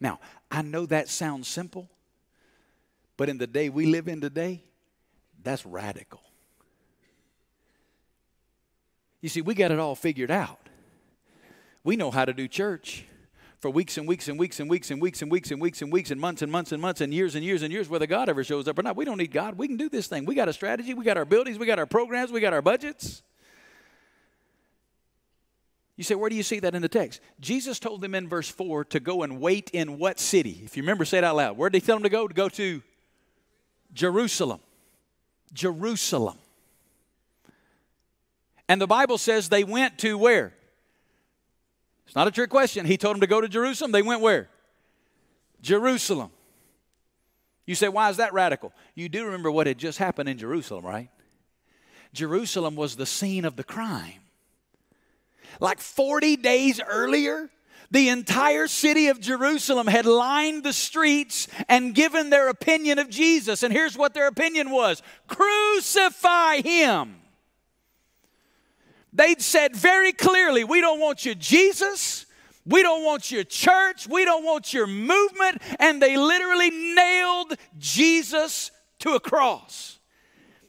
Now, 0.00 0.20
I 0.50 0.62
know 0.62 0.86
that 0.86 1.08
sounds 1.08 1.48
simple, 1.48 1.90
but 3.16 3.28
in 3.28 3.38
the 3.38 3.46
day 3.46 3.68
we 3.68 3.86
live 3.86 4.08
in 4.08 4.20
today, 4.20 4.62
that's 5.42 5.66
radical. 5.66 6.20
You 9.20 9.28
see, 9.28 9.42
we 9.42 9.54
got 9.54 9.72
it 9.72 9.80
all 9.80 9.96
figured 9.96 10.30
out. 10.30 10.60
We 11.82 11.96
know 11.96 12.10
how 12.10 12.24
to 12.24 12.32
do 12.32 12.46
church 12.46 13.04
for 13.60 13.70
weeks 13.70 13.98
and 13.98 14.06
weeks 14.06 14.28
and 14.28 14.38
weeks 14.38 14.60
and 14.60 14.70
weeks 14.70 14.90
and 14.90 15.00
weeks 15.00 15.20
and 15.20 15.30
weeks 15.30 15.50
and 15.50 15.60
weeks 15.60 15.82
and 15.82 15.92
weeks 15.92 16.10
and 16.12 16.20
months 16.20 16.42
and 16.42 16.52
months 16.52 16.70
and 16.70 16.80
months 16.80 17.00
and 17.00 17.12
years 17.12 17.34
and 17.34 17.44
years 17.44 17.62
and 17.62 17.72
years 17.72 17.88
whether 17.88 18.06
God 18.06 18.28
ever 18.28 18.44
shows 18.44 18.68
up 18.68 18.78
or 18.78 18.82
not. 18.82 18.96
We 18.96 19.04
don't 19.04 19.18
need 19.18 19.32
God. 19.32 19.58
We 19.58 19.66
can 19.66 19.76
do 19.76 19.88
this 19.88 20.06
thing. 20.06 20.24
We 20.24 20.36
got 20.36 20.48
a 20.48 20.52
strategy. 20.52 20.94
We 20.94 21.04
got 21.04 21.16
our 21.16 21.24
buildings. 21.24 21.58
We 21.58 21.66
got 21.66 21.80
our 21.80 21.86
programs. 21.86 22.30
We 22.30 22.40
got 22.40 22.52
our 22.52 22.62
budgets. 22.62 23.22
You 25.98 26.04
say, 26.04 26.14
where 26.14 26.30
do 26.30 26.36
you 26.36 26.44
see 26.44 26.60
that 26.60 26.76
in 26.76 26.80
the 26.80 26.88
text? 26.88 27.20
Jesus 27.40 27.80
told 27.80 28.02
them 28.02 28.14
in 28.14 28.28
verse 28.28 28.48
4 28.48 28.84
to 28.84 29.00
go 29.00 29.24
and 29.24 29.40
wait 29.40 29.68
in 29.70 29.98
what 29.98 30.20
city? 30.20 30.60
If 30.64 30.76
you 30.76 30.84
remember, 30.84 31.04
say 31.04 31.18
it 31.18 31.24
out 31.24 31.34
loud. 31.34 31.56
Where 31.56 31.68
did 31.68 31.82
he 31.82 31.84
tell 31.84 31.96
them 31.96 32.04
to 32.04 32.08
go? 32.08 32.28
To 32.28 32.32
go 32.32 32.48
to 32.50 32.80
Jerusalem. 33.92 34.60
Jerusalem. 35.52 36.38
And 38.68 38.80
the 38.80 38.86
Bible 38.86 39.18
says 39.18 39.48
they 39.48 39.64
went 39.64 39.98
to 39.98 40.16
where? 40.16 40.54
It's 42.06 42.14
not 42.14 42.28
a 42.28 42.30
trick 42.30 42.48
question. 42.48 42.86
He 42.86 42.96
told 42.96 43.16
them 43.16 43.20
to 43.22 43.26
go 43.26 43.40
to 43.40 43.48
Jerusalem. 43.48 43.90
They 43.90 44.02
went 44.02 44.20
where? 44.20 44.48
Jerusalem. 45.62 46.30
You 47.66 47.74
say, 47.74 47.88
why 47.88 48.08
is 48.08 48.18
that 48.18 48.32
radical? 48.32 48.72
You 48.94 49.08
do 49.08 49.24
remember 49.24 49.50
what 49.50 49.66
had 49.66 49.78
just 49.78 49.98
happened 49.98 50.28
in 50.28 50.38
Jerusalem, 50.38 50.86
right? 50.86 51.10
Jerusalem 52.14 52.76
was 52.76 52.94
the 52.94 53.04
scene 53.04 53.44
of 53.44 53.56
the 53.56 53.64
crime. 53.64 54.20
Like 55.60 55.80
40 55.80 56.36
days 56.36 56.80
earlier, 56.80 57.50
the 57.90 58.10
entire 58.10 58.66
city 58.66 59.08
of 59.08 59.20
Jerusalem 59.20 59.86
had 59.86 60.04
lined 60.04 60.62
the 60.62 60.72
streets 60.72 61.48
and 61.68 61.94
given 61.94 62.30
their 62.30 62.48
opinion 62.48 62.98
of 62.98 63.08
Jesus. 63.08 63.62
And 63.62 63.72
here's 63.72 63.96
what 63.96 64.14
their 64.14 64.26
opinion 64.26 64.70
was 64.70 65.02
crucify 65.26 66.60
him. 66.60 67.16
They'd 69.12 69.40
said 69.40 69.74
very 69.74 70.12
clearly, 70.12 70.64
We 70.64 70.80
don't 70.80 71.00
want 71.00 71.24
you, 71.24 71.34
Jesus. 71.34 72.26
We 72.66 72.82
don't 72.82 73.02
want 73.02 73.30
your 73.30 73.44
church. 73.44 74.06
We 74.06 74.26
don't 74.26 74.44
want 74.44 74.74
your 74.74 74.86
movement. 74.86 75.62
And 75.80 76.02
they 76.02 76.18
literally 76.18 76.70
nailed 76.70 77.54
Jesus 77.78 78.70
to 78.98 79.14
a 79.14 79.20
cross. 79.20 79.98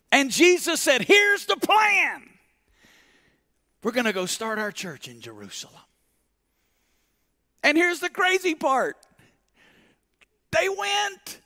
And 0.09 0.31
Jesus 0.31 0.79
said, 0.79 1.01
Here's 1.01 1.45
the 1.45 1.57
plan. 1.57 2.28
We're 3.83 3.91
going 3.91 4.05
to 4.05 4.13
go 4.13 4.25
start 4.25 4.59
our 4.59 4.71
church 4.71 5.07
in 5.07 5.21
Jerusalem. 5.21 5.81
And 7.63 7.77
here's 7.77 7.99
the 7.99 8.09
crazy 8.09 8.55
part 8.55 8.97
they 10.51 10.69
went. 10.69 11.41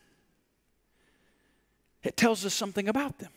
It 2.04 2.18
tells 2.18 2.46
us 2.46 2.54
something 2.54 2.90
about 2.90 3.20
them. 3.20 3.32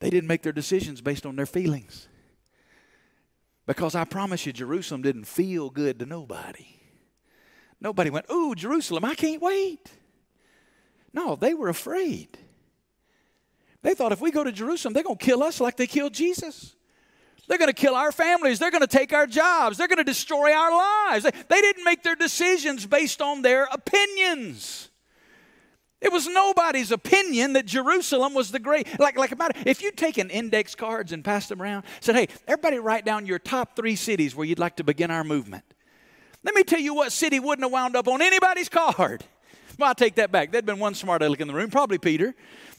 They 0.00 0.10
didn't 0.10 0.28
make 0.28 0.42
their 0.42 0.52
decisions 0.52 1.00
based 1.00 1.26
on 1.26 1.36
their 1.36 1.46
feelings. 1.46 2.08
Because 3.66 3.94
I 3.94 4.04
promise 4.04 4.44
you, 4.44 4.52
Jerusalem 4.52 5.02
didn't 5.02 5.24
feel 5.24 5.70
good 5.70 5.98
to 6.00 6.06
nobody. 6.06 6.66
Nobody 7.80 8.10
went, 8.10 8.26
Ooh, 8.30 8.54
Jerusalem, 8.54 9.04
I 9.04 9.14
can't 9.14 9.40
wait. 9.40 9.90
No, 11.12 11.36
they 11.36 11.54
were 11.54 11.68
afraid. 11.68 12.38
They 13.82 13.94
thought 13.94 14.12
if 14.12 14.20
we 14.20 14.30
go 14.30 14.44
to 14.44 14.52
Jerusalem, 14.52 14.94
they're 14.94 15.02
going 15.02 15.18
to 15.18 15.24
kill 15.24 15.42
us 15.42 15.60
like 15.60 15.76
they 15.76 15.86
killed 15.86 16.12
Jesus. 16.12 16.74
They're 17.48 17.58
going 17.58 17.68
to 17.68 17.72
kill 17.72 17.94
our 17.94 18.12
families. 18.12 18.58
They're 18.58 18.70
going 18.70 18.80
to 18.80 18.86
take 18.86 19.12
our 19.12 19.26
jobs. 19.26 19.76
They're 19.76 19.88
going 19.88 19.98
to 19.98 20.04
destroy 20.04 20.52
our 20.52 20.70
lives. 20.70 21.24
They 21.24 21.60
didn't 21.60 21.84
make 21.84 22.02
their 22.02 22.16
decisions 22.16 22.86
based 22.86 23.20
on 23.20 23.42
their 23.42 23.64
opinions. 23.70 24.90
It 26.00 26.12
was 26.12 26.26
nobody's 26.26 26.92
opinion 26.92 27.54
that 27.54 27.64
Jerusalem 27.64 28.34
was 28.34 28.50
the 28.50 28.58
great. 28.58 28.98
Like, 29.00 29.16
like 29.16 29.32
about 29.32 29.52
if 29.66 29.82
you'd 29.82 29.96
taken 29.96 30.28
index 30.28 30.74
cards 30.74 31.12
and 31.12 31.24
passed 31.24 31.48
them 31.48 31.62
around, 31.62 31.84
said, 32.00 32.14
hey, 32.14 32.28
everybody 32.46 32.78
write 32.78 33.06
down 33.06 33.24
your 33.24 33.38
top 33.38 33.74
three 33.74 33.96
cities 33.96 34.36
where 34.36 34.46
you'd 34.46 34.58
like 34.58 34.76
to 34.76 34.84
begin 34.84 35.10
our 35.10 35.24
movement. 35.24 35.64
Let 36.42 36.54
me 36.54 36.62
tell 36.62 36.80
you 36.80 36.94
what 36.94 37.10
city 37.10 37.40
wouldn't 37.40 37.64
have 37.64 37.72
wound 37.72 37.96
up 37.96 38.06
on 38.06 38.20
anybody's 38.20 38.68
card. 38.68 39.24
Well, 39.78 39.88
I'll 39.88 39.94
take 39.94 40.16
that 40.16 40.30
back. 40.30 40.52
There'd 40.52 40.66
been 40.66 40.78
one 40.78 40.94
smart 40.94 41.22
aleck 41.22 41.40
in 41.40 41.48
the 41.48 41.54
room, 41.54 41.70
probably 41.70 41.96
Peter. 41.98 42.34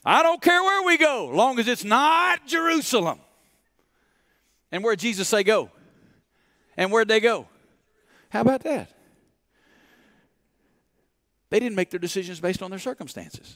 I 0.05 0.21
don't 0.21 0.41
care 0.41 0.61
where 0.61 0.83
we 0.83 0.97
go, 0.97 1.31
long 1.33 1.57
as 1.59 1.67
it's 1.67 1.83
not 1.83 2.45
Jerusalem. 2.45 3.19
And 4.75 4.83
where'd 4.83 4.99
Jesus 4.99 5.29
say 5.29 5.41
go? 5.41 5.71
And 6.75 6.91
where'd 6.91 7.07
they 7.07 7.21
go? 7.21 7.47
How 8.27 8.41
about 8.41 8.63
that? 8.63 8.89
They 11.49 11.61
didn't 11.61 11.77
make 11.77 11.91
their 11.91 11.99
decisions 11.99 12.41
based 12.41 12.61
on 12.61 12.71
their 12.71 12.79
circumstances. 12.79 13.55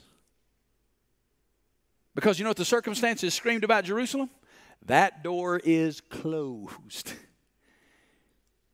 Because 2.15 2.39
you 2.39 2.45
know 2.45 2.51
what 2.51 2.57
the 2.57 2.63
circumstances 2.63 3.33
screamed 3.33 3.65
about 3.65 3.83
Jerusalem? 3.83 4.29
That 4.85 5.21
door 5.21 5.59
is 5.61 6.01
closed. 6.01 7.13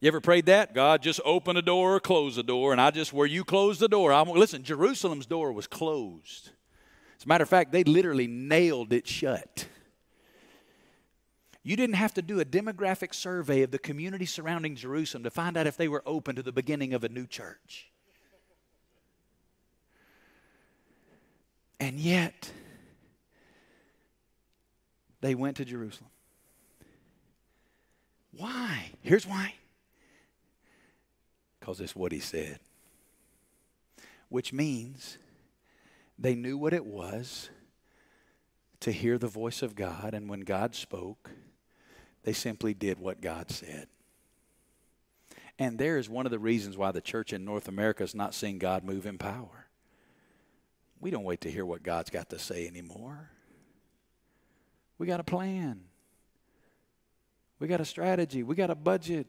You 0.02 0.10
ever 0.10 0.22
prayed 0.22 0.46
that? 0.48 0.76
God, 0.76 1.02
just 1.02 1.20
open 1.26 1.58
a 1.58 1.64
door 1.64 1.96
or 1.96 2.00
close 2.00 2.38
a 2.38 2.44
door, 2.44 2.74
and 2.74 2.82
I 2.82 2.92
just, 2.92 3.12
where 3.12 3.26
you 3.26 3.44
close 3.44 3.80
the 3.80 3.88
door, 3.88 4.14
I 4.14 4.22
won't. 4.22 4.38
Listen, 4.38 4.62
Jerusalem's 4.62 5.26
door 5.26 5.52
was 5.52 5.66
closed. 5.66 6.52
As 7.18 7.26
a 7.26 7.28
matter 7.28 7.42
of 7.42 7.50
fact, 7.50 7.72
they 7.72 7.84
literally 7.84 8.28
nailed 8.28 8.94
it 8.94 9.08
shut. 9.08 9.66
You 11.68 11.76
didn't 11.76 11.96
have 11.96 12.14
to 12.14 12.22
do 12.22 12.40
a 12.40 12.46
demographic 12.46 13.16
survey 13.16 13.64
of 13.64 13.72
the 13.72 13.80
community 13.80 14.28
surrounding 14.28 14.76
Jerusalem 14.76 15.24
to 15.24 15.32
find 15.32 15.58
out 15.58 15.66
if 15.66 15.78
they 15.78 15.88
were 15.88 16.04
open 16.06 16.36
to 16.36 16.44
the 16.44 16.52
beginning 16.52 16.94
of 16.94 17.04
a 17.04 17.10
new 17.10 17.26
church. 17.26 17.90
And 21.80 22.00
yet, 22.00 22.52
they 25.22 25.34
went 25.34 25.58
to 25.58 25.66
Jerusalem. 25.66 26.12
Why? 28.38 28.92
Here's 29.02 29.26
why. 29.26 29.56
Because 31.60 31.82
it's 31.82 31.96
what 31.96 32.12
he 32.12 32.20
said. 32.20 32.60
Which 34.30 34.54
means 34.54 35.18
they 36.20 36.36
knew 36.36 36.60
what 36.60 36.74
it 36.74 36.86
was 36.86 37.50
to 38.82 38.92
hear 38.92 39.18
the 39.18 39.28
voice 39.28 39.64
of 39.64 39.74
God, 39.74 40.14
and 40.14 40.30
when 40.30 40.42
God 40.42 40.76
spoke, 40.76 41.32
they 42.26 42.34
simply 42.34 42.74
did 42.74 43.00
what 43.00 43.22
God 43.22 43.52
said. 43.52 43.88
And 45.58 45.78
there 45.78 45.98
is 45.98 46.10
one 46.10 46.26
of 46.26 46.32
the 46.32 46.40
reasons 46.40 46.76
why 46.76 46.92
the 46.92 47.00
church 47.00 47.32
in 47.32 47.46
North 47.46 47.68
America 47.68 48.04
is 48.04 48.16
not 48.16 48.34
seeing 48.34 48.58
God 48.58 48.84
move 48.84 49.06
in 49.06 49.18
power. 49.18 49.68
We 51.00 51.12
don't 51.12 51.24
wait 51.24 51.42
to 51.42 51.52
hear 51.52 51.66
what 51.66 51.84
God's 51.84 52.10
got 52.10 52.30
to 52.32 52.40
say 52.40 52.68
anymore. 52.68 53.30
We 54.98 55.06
got 55.06 55.20
a 55.20 55.24
plan. 55.24 55.82
We 57.60 57.68
got 57.68 57.80
a 57.80 57.86
strategy. 57.86 58.42
We 58.42 58.56
got 58.56 58.72
a 58.72 58.76
budget. 58.76 59.28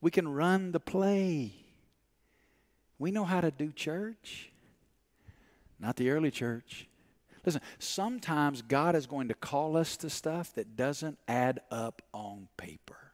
We 0.00 0.10
can 0.10 0.26
run 0.26 0.72
the 0.72 0.80
play. 0.80 1.54
We 2.98 3.12
know 3.12 3.24
how 3.24 3.40
to 3.40 3.52
do 3.52 3.70
church. 3.70 4.50
Not 5.78 5.96
the 5.96 6.10
early 6.10 6.32
church. 6.32 6.88
Listen, 7.46 7.62
sometimes 7.78 8.60
God 8.60 8.96
is 8.96 9.06
going 9.06 9.28
to 9.28 9.34
call 9.34 9.76
us 9.76 9.96
to 9.98 10.10
stuff 10.10 10.52
that 10.56 10.76
doesn't 10.76 11.16
add 11.28 11.60
up 11.70 12.02
on 12.12 12.48
paper. 12.56 13.12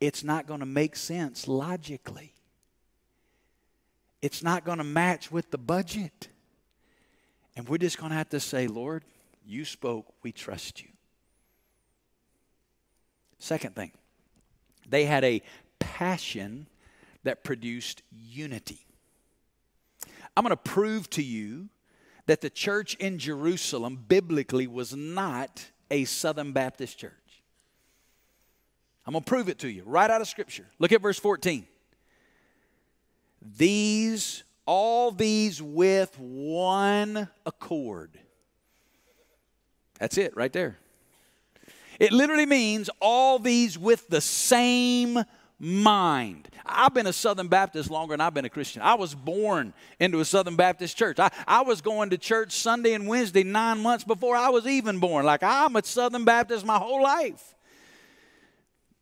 It's 0.00 0.24
not 0.24 0.48
going 0.48 0.60
to 0.60 0.66
make 0.66 0.96
sense 0.96 1.46
logically. 1.46 2.34
It's 4.20 4.42
not 4.42 4.64
going 4.64 4.78
to 4.78 4.84
match 4.84 5.30
with 5.30 5.52
the 5.52 5.58
budget. 5.58 6.28
And 7.54 7.68
we're 7.68 7.78
just 7.78 7.96
going 7.96 8.10
to 8.10 8.16
have 8.16 8.30
to 8.30 8.40
say, 8.40 8.66
Lord, 8.66 9.04
you 9.46 9.64
spoke, 9.64 10.06
we 10.22 10.32
trust 10.32 10.82
you. 10.82 10.88
Second 13.38 13.76
thing, 13.76 13.92
they 14.88 15.04
had 15.04 15.24
a 15.24 15.42
passion 15.78 16.66
that 17.22 17.44
produced 17.44 18.02
unity. 18.10 18.84
I'm 20.36 20.42
going 20.42 20.50
to 20.50 20.56
prove 20.56 21.08
to 21.10 21.22
you 21.22 21.68
that 22.26 22.40
the 22.40 22.50
church 22.50 22.94
in 22.96 23.18
Jerusalem 23.18 24.04
biblically 24.08 24.66
was 24.66 24.94
not 24.94 25.66
a 25.90 26.04
Southern 26.04 26.52
Baptist 26.52 26.98
church. 26.98 27.12
I'm 29.06 29.12
going 29.12 29.24
to 29.24 29.28
prove 29.28 29.48
it 29.48 29.58
to 29.60 29.68
you 29.68 29.82
right 29.86 30.10
out 30.10 30.20
of 30.20 30.28
Scripture. 30.28 30.66
Look 30.78 30.92
at 30.92 31.00
verse 31.00 31.18
14. 31.18 31.66
These, 33.56 34.44
all 34.66 35.10
these 35.10 35.62
with 35.62 36.16
one 36.18 37.28
accord. 37.46 38.18
That's 39.98 40.18
it 40.18 40.36
right 40.36 40.52
there. 40.52 40.78
It 41.98 42.12
literally 42.12 42.46
means 42.46 42.88
all 43.00 43.38
these 43.38 43.78
with 43.78 44.08
the 44.08 44.20
same 44.20 45.22
mind. 45.60 46.48
I've 46.64 46.94
been 46.94 47.06
a 47.06 47.12
Southern 47.12 47.48
Baptist 47.48 47.90
longer 47.90 48.14
than 48.14 48.20
I've 48.22 48.32
been 48.32 48.46
a 48.46 48.50
Christian. 48.50 48.80
I 48.80 48.94
was 48.94 49.14
born 49.14 49.74
into 50.00 50.20
a 50.20 50.24
Southern 50.24 50.56
Baptist 50.56 50.96
church. 50.96 51.18
I, 51.18 51.30
I 51.46 51.60
was 51.60 51.82
going 51.82 52.10
to 52.10 52.18
church 52.18 52.52
Sunday 52.52 52.94
and 52.94 53.06
Wednesday 53.06 53.44
nine 53.44 53.80
months 53.80 54.02
before 54.02 54.34
I 54.36 54.48
was 54.48 54.66
even 54.66 54.98
born. 54.98 55.26
Like 55.26 55.42
I'm 55.42 55.76
a 55.76 55.84
Southern 55.84 56.24
Baptist 56.24 56.64
my 56.64 56.78
whole 56.78 57.02
life. 57.02 57.54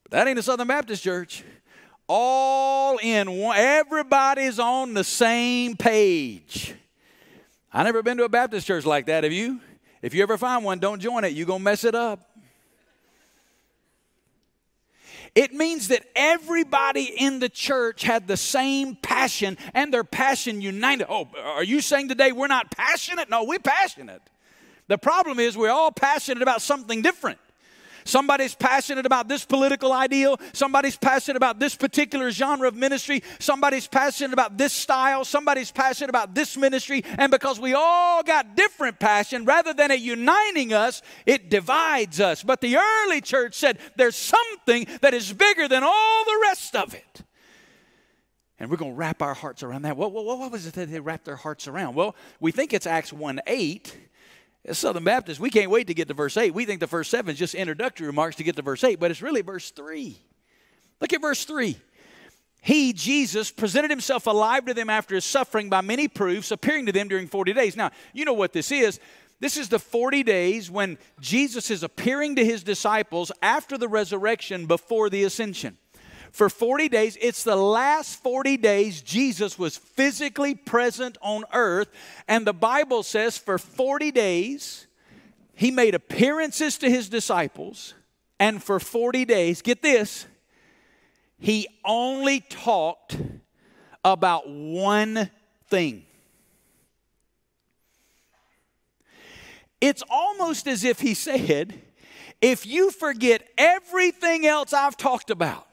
But 0.03 0.11
that 0.13 0.29
ain't 0.29 0.39
a 0.39 0.43
Southern 0.43 0.67
Baptist 0.67 1.03
church. 1.03 1.45
All 2.09 2.99
in 2.99 3.31
one, 3.39 3.57
everybody's 3.57 4.59
on 4.59 4.95
the 4.95 5.05
same 5.05 5.77
page. 5.77 6.75
I 7.73 7.85
never 7.85 8.03
been 8.03 8.17
to 8.17 8.25
a 8.25 8.29
Baptist 8.29 8.67
church 8.67 8.85
like 8.85 9.07
that. 9.07 9.25
Have 9.25 9.33
you? 9.33 9.61
If 10.01 10.15
you 10.15 10.23
ever 10.23 10.39
find 10.39 10.65
one, 10.65 10.79
don't 10.79 11.01
join 11.01 11.25
it. 11.25 11.35
You're 11.35 11.47
going 11.47 11.61
to 11.61 11.65
mess 11.65 11.85
it 11.85 11.95
up. 11.95 12.28
It 15.35 15.53
means 15.53 15.89
that 15.89 16.05
everybody 16.15 17.05
in 17.05 17.39
the 17.39 17.49
church 17.49 18.03
had 18.03 18.27
the 18.27 18.37
same 18.37 18.97
passion 18.97 19.59
and 19.75 19.93
their 19.93 20.05
passion 20.05 20.61
united. 20.61 21.07
Oh, 21.09 21.29
are 21.43 21.65
you 21.65 21.81
saying 21.81 22.09
today 22.09 22.33
we're 22.33 22.47
not 22.47 22.71
passionate? 22.71 23.31
No, 23.31 23.45
we're 23.45 23.59
passionate. 23.59 24.23
The 24.89 24.99
problem 24.99 25.39
is 25.39 25.57
we're 25.57 25.71
all 25.71 25.93
passionate 25.93 26.43
about 26.43 26.63
something 26.63 27.03
different. 27.03 27.39
Somebody's 28.09 28.55
passionate 28.55 29.05
about 29.05 29.29
this 29.29 29.45
political 29.45 29.93
ideal. 29.93 30.41
Somebody's 30.55 30.97
passionate 30.97 31.37
about 31.37 31.59
this 31.61 31.77
particular 31.77 32.31
genre 32.31 32.67
of 32.67 32.75
ministry. 32.75 33.23
Somebody's 33.39 33.87
passionate 33.87 34.33
about 34.33 34.57
this 34.57 34.73
style. 34.73 35.27
Somebody's 35.27 35.71
passionate 35.71 36.09
about 36.09 36.35
this 36.35 36.57
ministry. 36.57 37.05
And 37.19 37.31
because 37.31 37.61
we 37.61 37.75
all 37.75 38.23
got 38.23 38.57
different 38.57 38.99
passion, 38.99 39.45
rather 39.45 39.75
than 39.75 39.91
it 39.91 40.01
uniting 40.01 40.73
us, 40.73 41.03
it 41.27 41.51
divides 41.51 42.19
us. 42.19 42.43
But 42.43 42.63
the 42.63 42.79
early 42.79 43.21
church 43.21 43.55
said 43.55 43.79
there's 43.97 44.17
something 44.17 44.87
that 45.03 45.13
is 45.13 45.31
bigger 45.31 45.69
than 45.69 45.83
all 45.85 46.25
the 46.25 46.39
rest 46.45 46.77
of 46.77 46.95
it. 46.95 47.23
And 48.59 48.71
we're 48.71 48.79
going 48.79 48.93
to 48.93 48.97
wrap 48.97 49.21
our 49.21 49.35
hearts 49.35 49.63
around 49.63 49.83
that. 49.83 49.99
What, 49.99 50.13
what, 50.13 50.25
what 50.25 50.51
was 50.51 50.67
it 50.67 50.73
that 50.73 50.91
they 50.91 50.99
wrapped 50.99 51.27
their 51.27 51.37
hearts 51.37 51.69
around? 51.69 51.95
Well, 51.95 52.17
we 52.41 52.53
think 52.53 52.73
it's 52.73 52.87
Acts 52.87 53.13
1 53.13 53.43
8 53.47 54.08
as 54.69 54.79
Southern 54.79 55.05
Baptists, 55.05 55.41
we 55.41 55.51
can't 55.51 55.71
wait 55.71 55.87
to 55.87 55.95
get 55.95 56.09
to 56.09 56.15
verse 56.15 56.37
8. 56.37 56.53
We 56.55 56.65
think 56.65 56.81
the 56.81 56.87
first 56.87 57.11
seven 57.11 57.33
is 57.33 57.39
just 57.39 57.55
introductory 57.55 58.07
remarks 58.07 58.37
to 58.37 58.45
get 58.45 58.57
to 58.57 58.63
verse 58.63 58.85
8, 58.85 59.01
but 59.01 59.11
it's 59.11 59.23
really 59.23 59.41
verse 59.41 59.71
3. 59.71 60.17
Look 61.01 61.13
at 61.13 61.21
verse 61.21 61.45
3. 61.45 61.77
He, 62.61 62.93
Jesus, 62.93 63.51
presented 63.51 63.91
himself 63.91 64.27
alive 64.27 64.67
to 64.67 64.75
them 64.75 64.91
after 64.91 65.15
his 65.15 65.25
suffering 65.25 65.71
by 65.71 65.81
many 65.81 66.09
proofs, 66.09 66.51
appearing 66.51 66.87
to 66.87 66.93
them 66.93 67.09
during 67.09 67.29
40 67.29 67.53
days. 67.53 67.77
Now, 67.77 67.91
you 68.13 68.25
know 68.25 68.33
what 68.33 68.53
this 68.53 68.71
is. 68.71 69.01
This 69.41 69.57
is 69.57 69.69
the 69.69 69.79
40 69.79 70.25
days 70.25 70.71
when 70.71 70.99
Jesus 71.21 71.71
is 71.71 71.85
appearing 71.85 72.37
to 72.37 72.45
his 72.45 72.65
disciples 72.65 73.31
after 73.41 73.79
the 73.79 73.89
resurrection 73.89 74.67
before 74.67 75.09
the 75.09 75.25
ascension 75.25 75.79
for 76.33 76.49
40 76.49 76.89
days. 76.89 77.17
It's 77.21 77.45
the 77.45 77.57
last 77.57 78.23
40 78.23 78.57
days 78.57 79.03
Jesus 79.03 79.59
was 79.59 79.77
physically 79.77 80.55
present 80.55 81.19
on 81.21 81.45
earth. 81.53 81.89
And 82.27 82.47
the 82.47 82.53
Bible 82.53 83.03
says 83.03 83.39
for 83.39 83.59
40 83.59 84.11
days, 84.11 84.87
he 85.55 85.71
made 85.71 85.95
appearances 85.95 86.79
to 86.79 86.91
his 86.91 87.09
disciples. 87.09 87.95
And 88.41 88.63
for 88.63 88.79
40 88.79 89.25
days, 89.25 89.63
get 89.63 89.83
this, 89.83 90.27
he 91.39 91.69
only 91.85 92.41
talked 92.41 93.17
about 94.05 94.49
one 94.49 95.31
thing. 95.69 96.05
It's 99.81 100.03
almost 100.11 100.67
as 100.67 100.85
if 100.85 101.01
he 101.01 101.15
said, 101.15 101.81
if 102.41 102.67
you 102.67 102.91
forget 102.91 103.43
everything 103.57 104.47
else 104.47 104.73
I've 104.73 104.97
talked 104.97 105.31
about, 105.31 105.68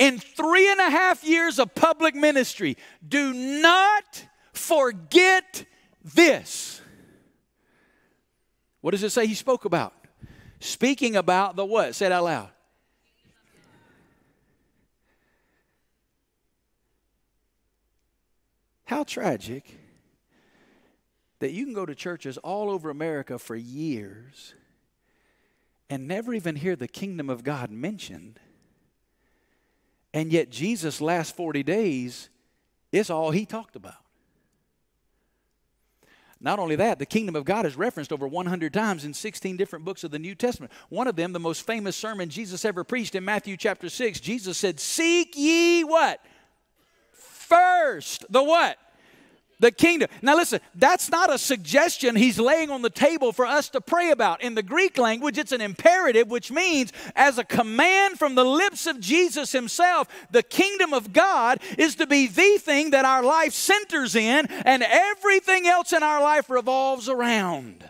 in 0.00 0.18
three 0.18 0.68
and 0.70 0.80
a 0.80 0.88
half 0.88 1.22
years 1.22 1.58
of 1.58 1.74
public 1.74 2.14
ministry, 2.14 2.78
do 3.06 3.34
not 3.34 4.24
forget 4.54 5.66
this. 6.02 6.80
What 8.80 8.92
does 8.92 9.02
it 9.02 9.10
say 9.10 9.26
he 9.26 9.34
spoke 9.34 9.66
about? 9.66 9.92
Speaking 10.58 11.16
about 11.16 11.54
the 11.54 11.66
what? 11.66 11.94
Say 11.94 12.06
it 12.06 12.12
out 12.12 12.24
loud. 12.24 12.48
How 18.86 19.04
tragic 19.04 19.78
that 21.40 21.52
you 21.52 21.64
can 21.66 21.74
go 21.74 21.84
to 21.84 21.94
churches 21.94 22.38
all 22.38 22.70
over 22.70 22.88
America 22.88 23.38
for 23.38 23.54
years 23.54 24.54
and 25.90 26.08
never 26.08 26.32
even 26.32 26.56
hear 26.56 26.74
the 26.74 26.88
kingdom 26.88 27.28
of 27.28 27.44
God 27.44 27.70
mentioned 27.70 28.40
and 30.12 30.32
yet, 30.32 30.50
Jesus' 30.50 31.00
last 31.00 31.36
40 31.36 31.62
days 31.62 32.28
is 32.92 33.10
all 33.10 33.30
he 33.30 33.46
talked 33.46 33.76
about. 33.76 33.94
Not 36.40 36.58
only 36.58 36.74
that, 36.76 36.98
the 36.98 37.06
kingdom 37.06 37.36
of 37.36 37.44
God 37.44 37.66
is 37.66 37.76
referenced 37.76 38.12
over 38.12 38.26
100 38.26 38.72
times 38.72 39.04
in 39.04 39.12
16 39.12 39.58
different 39.58 39.84
books 39.84 40.04
of 40.04 40.10
the 40.10 40.18
New 40.18 40.34
Testament. 40.34 40.72
One 40.88 41.06
of 41.06 41.14
them, 41.14 41.32
the 41.32 41.38
most 41.38 41.66
famous 41.66 41.96
sermon 41.96 42.30
Jesus 42.30 42.64
ever 42.64 42.82
preached 42.82 43.14
in 43.14 43.24
Matthew 43.24 43.58
chapter 43.58 43.90
6, 43.90 44.20
Jesus 44.20 44.56
said, 44.56 44.80
Seek 44.80 45.36
ye 45.36 45.84
what? 45.84 46.24
First. 47.12 48.24
The 48.30 48.42
what? 48.42 48.78
The 49.60 49.70
kingdom. 49.70 50.08
Now, 50.22 50.36
listen, 50.36 50.60
that's 50.74 51.10
not 51.10 51.32
a 51.32 51.38
suggestion 51.38 52.16
he's 52.16 52.40
laying 52.40 52.70
on 52.70 52.82
the 52.82 52.90
table 52.90 53.32
for 53.32 53.46
us 53.46 53.68
to 53.70 53.80
pray 53.80 54.10
about. 54.10 54.42
In 54.42 54.54
the 54.54 54.62
Greek 54.62 54.98
language, 54.98 55.38
it's 55.38 55.52
an 55.52 55.60
imperative, 55.60 56.28
which 56.28 56.50
means, 56.50 56.92
as 57.14 57.38
a 57.38 57.44
command 57.44 58.18
from 58.18 58.34
the 58.34 58.44
lips 58.44 58.86
of 58.86 58.98
Jesus 58.98 59.52
himself, 59.52 60.08
the 60.30 60.42
kingdom 60.42 60.92
of 60.92 61.12
God 61.12 61.60
is 61.78 61.94
to 61.96 62.06
be 62.06 62.26
the 62.26 62.58
thing 62.58 62.90
that 62.90 63.04
our 63.04 63.22
life 63.22 63.52
centers 63.52 64.16
in, 64.16 64.46
and 64.46 64.82
everything 64.82 65.66
else 65.66 65.92
in 65.92 66.02
our 66.02 66.20
life 66.20 66.50
revolves 66.50 67.08
around. 67.08 67.88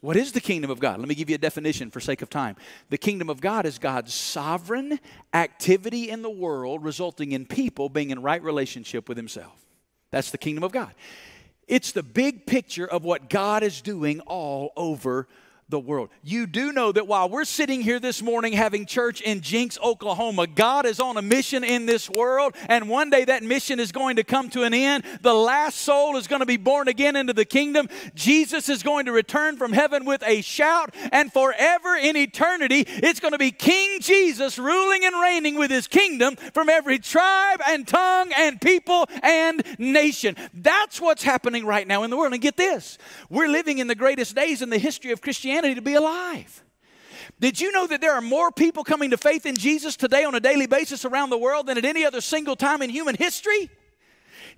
What 0.00 0.16
is 0.16 0.32
the 0.32 0.40
kingdom 0.40 0.70
of 0.70 0.80
God? 0.80 0.98
Let 0.98 1.08
me 1.08 1.14
give 1.14 1.28
you 1.28 1.34
a 1.34 1.38
definition 1.38 1.90
for 1.90 2.00
sake 2.00 2.22
of 2.22 2.30
time. 2.30 2.56
The 2.88 2.96
kingdom 2.96 3.28
of 3.28 3.42
God 3.42 3.66
is 3.66 3.78
God's 3.78 4.14
sovereign 4.14 4.98
activity 5.34 6.08
in 6.08 6.22
the 6.22 6.30
world 6.30 6.82
resulting 6.82 7.32
in 7.32 7.44
people 7.44 7.90
being 7.90 8.08
in 8.08 8.22
right 8.22 8.42
relationship 8.42 9.08
with 9.08 9.18
himself. 9.18 9.59
That's 10.10 10.30
the 10.30 10.38
kingdom 10.38 10.64
of 10.64 10.72
God. 10.72 10.94
It's 11.68 11.92
the 11.92 12.02
big 12.02 12.46
picture 12.46 12.86
of 12.86 13.04
what 13.04 13.30
God 13.30 13.62
is 13.62 13.80
doing 13.80 14.20
all 14.20 14.72
over 14.76 15.28
the 15.70 15.80
world. 15.80 16.10
You 16.22 16.46
do 16.46 16.72
know 16.72 16.92
that 16.92 17.06
while 17.06 17.28
we're 17.28 17.44
sitting 17.44 17.80
here 17.80 18.00
this 18.00 18.20
morning 18.20 18.52
having 18.52 18.86
church 18.86 19.20
in 19.20 19.40
Jenks, 19.40 19.78
Oklahoma, 19.82 20.46
God 20.46 20.84
is 20.84 21.00
on 21.00 21.16
a 21.16 21.22
mission 21.22 21.64
in 21.64 21.86
this 21.86 22.10
world, 22.10 22.54
and 22.68 22.88
one 22.88 23.10
day 23.10 23.24
that 23.24 23.42
mission 23.42 23.78
is 23.78 23.92
going 23.92 24.16
to 24.16 24.24
come 24.24 24.50
to 24.50 24.64
an 24.64 24.74
end. 24.74 25.04
The 25.22 25.34
last 25.34 25.78
soul 25.78 26.16
is 26.16 26.26
going 26.26 26.40
to 26.40 26.46
be 26.46 26.56
born 26.56 26.88
again 26.88 27.16
into 27.16 27.32
the 27.32 27.44
kingdom. 27.44 27.88
Jesus 28.14 28.68
is 28.68 28.82
going 28.82 29.06
to 29.06 29.12
return 29.12 29.56
from 29.56 29.72
heaven 29.72 30.04
with 30.04 30.22
a 30.24 30.42
shout, 30.42 30.94
and 31.12 31.32
forever 31.32 31.94
in 31.96 32.16
eternity, 32.16 32.84
it's 32.86 33.20
going 33.20 33.32
to 33.32 33.38
be 33.38 33.52
King 33.52 34.00
Jesus 34.00 34.58
ruling 34.58 35.04
and 35.04 35.20
reigning 35.20 35.56
with 35.56 35.70
his 35.70 35.86
kingdom 35.86 36.36
from 36.52 36.68
every 36.68 36.98
tribe 36.98 37.60
and 37.68 37.86
tongue 37.86 38.32
and 38.36 38.60
people 38.60 39.06
and 39.22 39.62
nation. 39.78 40.36
That's 40.52 41.00
what's 41.00 41.22
happening 41.22 41.64
right 41.64 41.86
now 41.86 42.02
in 42.02 42.10
the 42.10 42.16
world. 42.16 42.32
And 42.32 42.42
get 42.42 42.56
this 42.56 42.98
we're 43.28 43.48
living 43.48 43.78
in 43.78 43.86
the 43.86 43.94
greatest 43.94 44.34
days 44.34 44.62
in 44.62 44.70
the 44.70 44.78
history 44.78 45.12
of 45.12 45.20
Christianity 45.20 45.59
To 45.62 45.82
be 45.82 45.94
alive. 45.94 46.64
Did 47.38 47.60
you 47.60 47.70
know 47.70 47.86
that 47.86 48.00
there 48.00 48.14
are 48.14 48.22
more 48.22 48.50
people 48.50 48.82
coming 48.82 49.10
to 49.10 49.18
faith 49.18 49.44
in 49.44 49.56
Jesus 49.56 49.94
today 49.94 50.24
on 50.24 50.34
a 50.34 50.40
daily 50.40 50.66
basis 50.66 51.04
around 51.04 51.28
the 51.28 51.38
world 51.38 51.66
than 51.66 51.76
at 51.76 51.84
any 51.84 52.04
other 52.04 52.22
single 52.22 52.56
time 52.56 52.80
in 52.80 52.88
human 52.88 53.14
history? 53.14 53.70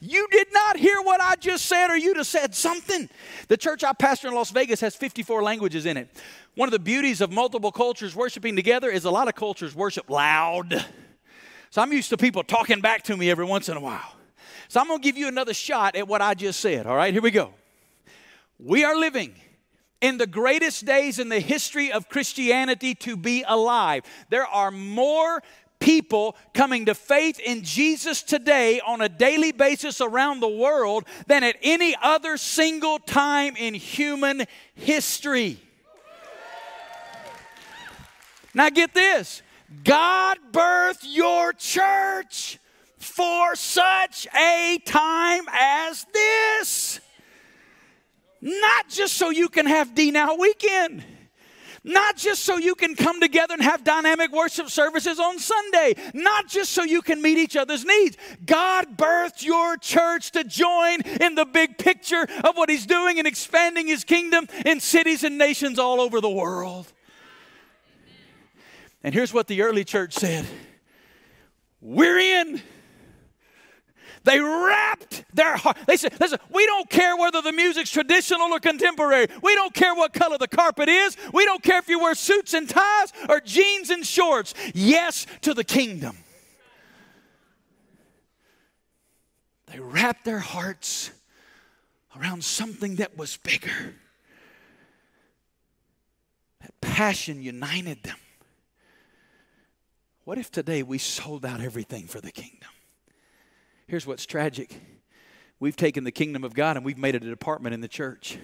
You 0.00 0.28
did 0.30 0.48
not 0.52 0.76
hear 0.76 1.02
what 1.02 1.20
I 1.20 1.34
just 1.34 1.66
said, 1.66 1.90
or 1.90 1.96
you'd 1.96 2.16
have 2.16 2.26
said 2.26 2.54
something. 2.54 3.08
The 3.48 3.56
church 3.56 3.82
I 3.82 3.92
pastor 3.92 4.28
in 4.28 4.34
Las 4.34 4.50
Vegas 4.52 4.80
has 4.80 4.94
54 4.94 5.42
languages 5.42 5.86
in 5.86 5.96
it. 5.96 6.08
One 6.54 6.68
of 6.68 6.72
the 6.72 6.78
beauties 6.78 7.20
of 7.20 7.32
multiple 7.32 7.72
cultures 7.72 8.14
worshiping 8.14 8.54
together 8.54 8.88
is 8.88 9.04
a 9.04 9.10
lot 9.10 9.26
of 9.26 9.34
cultures 9.34 9.74
worship 9.74 10.08
loud. 10.08 10.86
So 11.70 11.82
I'm 11.82 11.92
used 11.92 12.10
to 12.10 12.16
people 12.16 12.44
talking 12.44 12.80
back 12.80 13.02
to 13.04 13.16
me 13.16 13.30
every 13.30 13.44
once 13.44 13.68
in 13.68 13.76
a 13.76 13.80
while. 13.80 14.14
So 14.68 14.80
I'm 14.80 14.86
going 14.86 15.00
to 15.00 15.04
give 15.04 15.16
you 15.16 15.28
another 15.28 15.54
shot 15.54 15.96
at 15.96 16.06
what 16.06 16.22
I 16.22 16.34
just 16.34 16.60
said. 16.60 16.86
All 16.86 16.96
right, 16.96 17.12
here 17.12 17.22
we 17.22 17.32
go. 17.32 17.54
We 18.58 18.84
are 18.84 18.96
living 18.96 19.34
in 20.02 20.18
the 20.18 20.26
greatest 20.26 20.84
days 20.84 21.18
in 21.18 21.30
the 21.30 21.40
history 21.40 21.90
of 21.90 22.10
Christianity 22.10 22.94
to 22.96 23.16
be 23.16 23.44
alive. 23.46 24.02
There 24.28 24.46
are 24.46 24.70
more 24.70 25.42
people 25.78 26.36
coming 26.54 26.86
to 26.86 26.94
faith 26.94 27.40
in 27.40 27.62
Jesus 27.62 28.22
today 28.22 28.80
on 28.80 29.00
a 29.00 29.08
daily 29.08 29.52
basis 29.52 30.00
around 30.00 30.40
the 30.40 30.48
world 30.48 31.04
than 31.28 31.42
at 31.42 31.56
any 31.62 31.96
other 32.02 32.36
single 32.36 32.98
time 32.98 33.56
in 33.56 33.74
human 33.74 34.44
history. 34.74 35.58
Now, 38.54 38.68
get 38.70 38.92
this 38.92 39.40
God 39.84 40.38
birthed 40.52 41.04
your 41.04 41.52
church 41.52 42.58
for 42.98 43.54
such 43.54 44.26
a 44.36 44.78
time 44.84 45.44
as 45.52 46.06
this. 46.12 47.00
Not 48.42 48.88
just 48.88 49.14
so 49.14 49.30
you 49.30 49.48
can 49.48 49.66
have 49.66 49.94
D 49.94 50.10
Now 50.10 50.34
weekend. 50.34 51.04
Not 51.84 52.16
just 52.16 52.44
so 52.44 52.58
you 52.58 52.76
can 52.76 52.94
come 52.94 53.20
together 53.20 53.54
and 53.54 53.62
have 53.62 53.82
dynamic 53.82 54.30
worship 54.30 54.68
services 54.68 55.18
on 55.18 55.38
Sunday. 55.38 55.94
Not 56.14 56.46
just 56.46 56.72
so 56.72 56.84
you 56.84 57.02
can 57.02 57.20
meet 57.20 57.38
each 57.38 57.56
other's 57.56 57.84
needs. 57.84 58.16
God 58.44 58.96
birthed 58.96 59.44
your 59.44 59.76
church 59.76 60.30
to 60.32 60.44
join 60.44 61.00
in 61.20 61.34
the 61.34 61.44
big 61.44 61.78
picture 61.78 62.24
of 62.44 62.56
what 62.56 62.70
He's 62.70 62.86
doing 62.86 63.18
and 63.18 63.26
expanding 63.26 63.88
His 63.88 64.04
kingdom 64.04 64.46
in 64.64 64.78
cities 64.78 65.24
and 65.24 65.38
nations 65.38 65.78
all 65.78 66.00
over 66.00 66.20
the 66.20 66.30
world. 66.30 66.92
And 69.02 69.12
here's 69.12 69.32
what 69.32 69.48
the 69.48 69.62
early 69.62 69.84
church 69.84 70.14
said 70.14 70.46
We're 71.80 72.18
in. 72.18 72.62
They 74.24 74.38
wrapped 74.40 75.24
their 75.34 75.56
heart. 75.56 75.76
They 75.86 75.96
said, 75.96 76.14
listen, 76.20 76.38
we 76.50 76.64
don't 76.66 76.88
care 76.88 77.16
whether 77.16 77.42
the 77.42 77.52
music's 77.52 77.90
traditional 77.90 78.52
or 78.52 78.60
contemporary. 78.60 79.26
We 79.42 79.54
don't 79.54 79.74
care 79.74 79.94
what 79.94 80.12
color 80.12 80.38
the 80.38 80.48
carpet 80.48 80.88
is. 80.88 81.16
We 81.32 81.44
don't 81.44 81.62
care 81.62 81.78
if 81.78 81.88
you 81.88 81.98
wear 81.98 82.14
suits 82.14 82.54
and 82.54 82.68
ties 82.68 83.12
or 83.28 83.40
jeans 83.40 83.90
and 83.90 84.06
shorts. 84.06 84.54
Yes 84.74 85.26
to 85.42 85.54
the 85.54 85.64
kingdom. 85.64 86.16
They 89.66 89.80
wrapped 89.80 90.24
their 90.24 90.38
hearts 90.38 91.10
around 92.16 92.44
something 92.44 92.96
that 92.96 93.16
was 93.16 93.38
bigger. 93.38 93.94
That 96.60 96.80
passion 96.80 97.42
united 97.42 98.02
them. 98.02 98.18
What 100.24 100.38
if 100.38 100.50
today 100.52 100.82
we 100.82 100.98
sold 100.98 101.44
out 101.44 101.60
everything 101.60 102.06
for 102.06 102.20
the 102.20 102.30
kingdom? 102.30 102.68
Here's 103.92 104.06
what's 104.06 104.24
tragic 104.24 104.80
we've 105.60 105.76
taken 105.76 106.04
the 106.04 106.10
kingdom 106.10 106.44
of 106.44 106.54
God 106.54 106.78
and 106.78 106.86
we've 106.86 106.96
made 106.96 107.14
it 107.14 107.22
a 107.24 107.28
department 107.28 107.74
in 107.74 107.82
the 107.82 107.88
church 107.88 108.38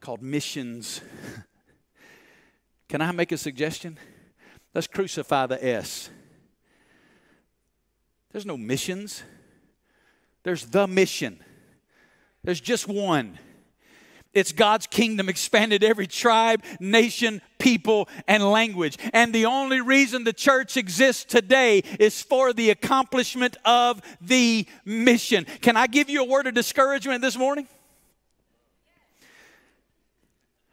called 0.00 0.22
missions. 0.22 1.00
Can 2.88 3.00
I 3.00 3.12
make 3.12 3.30
a 3.30 3.38
suggestion? 3.38 3.96
Let's 4.74 4.88
crucify 4.88 5.46
the 5.46 5.64
S. 5.64 6.10
There's 8.32 8.44
no 8.44 8.56
missions, 8.56 9.22
there's 10.42 10.66
the 10.66 10.88
mission. 10.88 11.38
There's 12.42 12.60
just 12.60 12.88
one. 12.88 13.38
It's 14.34 14.52
God's 14.52 14.86
kingdom 14.86 15.28
expanded 15.28 15.82
every 15.82 16.06
tribe, 16.06 16.62
nation, 16.80 17.40
people, 17.58 18.08
and 18.26 18.42
language. 18.42 18.98
And 19.12 19.34
the 19.34 19.46
only 19.46 19.80
reason 19.80 20.24
the 20.24 20.34
church 20.34 20.76
exists 20.76 21.24
today 21.24 21.78
is 21.98 22.22
for 22.22 22.52
the 22.52 22.70
accomplishment 22.70 23.56
of 23.64 24.02
the 24.20 24.66
mission. 24.84 25.46
Can 25.62 25.76
I 25.76 25.86
give 25.86 26.10
you 26.10 26.22
a 26.22 26.26
word 26.26 26.46
of 26.46 26.54
discouragement 26.54 27.22
this 27.22 27.36
morning? 27.36 27.66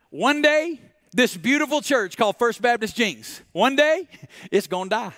One 0.10 0.42
day, 0.42 0.80
this 1.14 1.36
beautiful 1.36 1.82
church 1.82 2.18
called 2.18 2.38
First 2.38 2.62
Baptist 2.62 2.96
Jenks, 2.96 3.42
one 3.54 3.76
day, 3.76 4.08
it's 4.52 4.68
going 4.68 4.90
to 4.90 4.96
die. 4.96 5.14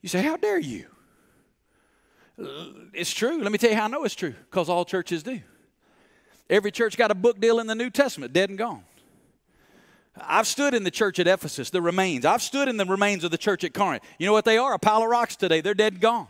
You 0.00 0.08
say, 0.08 0.22
How 0.22 0.36
dare 0.36 0.58
you? 0.58 0.86
It's 2.94 3.12
true. 3.12 3.42
Let 3.42 3.52
me 3.52 3.58
tell 3.58 3.70
you 3.70 3.76
how 3.76 3.84
I 3.84 3.88
know 3.88 4.04
it's 4.04 4.14
true 4.14 4.34
because 4.50 4.68
all 4.68 4.84
churches 4.84 5.22
do. 5.22 5.40
Every 6.50 6.70
church 6.70 6.96
got 6.96 7.10
a 7.10 7.14
book 7.14 7.40
deal 7.40 7.60
in 7.60 7.66
the 7.66 7.74
New 7.74 7.90
Testament, 7.90 8.32
dead 8.32 8.48
and 8.48 8.58
gone. 8.58 8.84
I've 10.20 10.46
stood 10.46 10.74
in 10.74 10.82
the 10.82 10.90
church 10.90 11.18
at 11.18 11.26
Ephesus, 11.26 11.70
the 11.70 11.82
remains. 11.82 12.24
I've 12.24 12.42
stood 12.42 12.68
in 12.68 12.76
the 12.76 12.84
remains 12.84 13.24
of 13.24 13.30
the 13.30 13.38
church 13.38 13.64
at 13.64 13.74
Corinth. 13.74 14.02
You 14.18 14.26
know 14.26 14.32
what 14.32 14.44
they 14.44 14.58
are? 14.58 14.74
A 14.74 14.78
pile 14.78 15.02
of 15.02 15.08
rocks 15.08 15.36
today. 15.36 15.60
They're 15.60 15.74
dead 15.74 15.94
and 15.94 16.02
gone. 16.02 16.28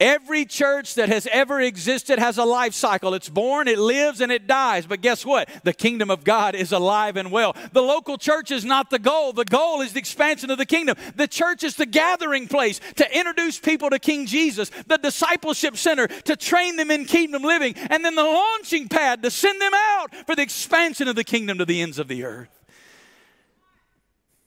Every 0.00 0.44
church 0.44 0.94
that 0.96 1.08
has 1.08 1.28
ever 1.30 1.60
existed 1.60 2.18
has 2.18 2.36
a 2.36 2.44
life 2.44 2.74
cycle. 2.74 3.14
It's 3.14 3.28
born, 3.28 3.68
it 3.68 3.78
lives, 3.78 4.20
and 4.20 4.32
it 4.32 4.48
dies. 4.48 4.86
But 4.86 5.02
guess 5.02 5.24
what? 5.24 5.48
The 5.62 5.72
kingdom 5.72 6.10
of 6.10 6.24
God 6.24 6.56
is 6.56 6.72
alive 6.72 7.16
and 7.16 7.30
well. 7.30 7.54
The 7.72 7.80
local 7.80 8.18
church 8.18 8.50
is 8.50 8.64
not 8.64 8.90
the 8.90 8.98
goal. 8.98 9.32
The 9.32 9.44
goal 9.44 9.82
is 9.82 9.92
the 9.92 10.00
expansion 10.00 10.50
of 10.50 10.58
the 10.58 10.66
kingdom. 10.66 10.96
The 11.14 11.28
church 11.28 11.62
is 11.62 11.76
the 11.76 11.86
gathering 11.86 12.48
place 12.48 12.80
to 12.96 13.16
introduce 13.16 13.60
people 13.60 13.88
to 13.90 14.00
King 14.00 14.26
Jesus, 14.26 14.70
the 14.88 14.98
discipleship 14.98 15.76
center 15.76 16.08
to 16.08 16.34
train 16.34 16.74
them 16.74 16.90
in 16.90 17.04
kingdom 17.04 17.42
living, 17.42 17.74
and 17.76 18.04
then 18.04 18.16
the 18.16 18.24
launching 18.24 18.88
pad 18.88 19.22
to 19.22 19.30
send 19.30 19.60
them 19.60 19.72
out 19.74 20.12
for 20.26 20.34
the 20.34 20.42
expansion 20.42 21.06
of 21.06 21.14
the 21.14 21.24
kingdom 21.24 21.58
to 21.58 21.64
the 21.64 21.80
ends 21.80 22.00
of 22.00 22.08
the 22.08 22.24
earth. 22.24 22.50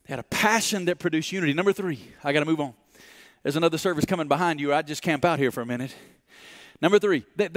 They 0.05 0.11
had 0.11 0.19
a 0.19 0.23
passion 0.23 0.85
that 0.85 0.99
produced 0.99 1.31
unity. 1.31 1.53
Number 1.53 1.71
three, 1.71 2.01
I 2.21 2.33
got 2.33 2.41
to 2.41 2.45
move 2.45 2.59
on. 2.59 2.73
There's 3.47 3.55
another 3.55 3.77
service 3.77 4.03
coming 4.03 4.27
behind 4.27 4.59
you. 4.59 4.73
I 4.73 4.81
just 4.81 5.01
camp 5.01 5.23
out 5.23 5.39
here 5.39 5.53
for 5.53 5.61
a 5.61 5.65
minute. 5.65 5.95
Number 6.81 6.99
three, 6.99 7.23
they, 7.37 7.47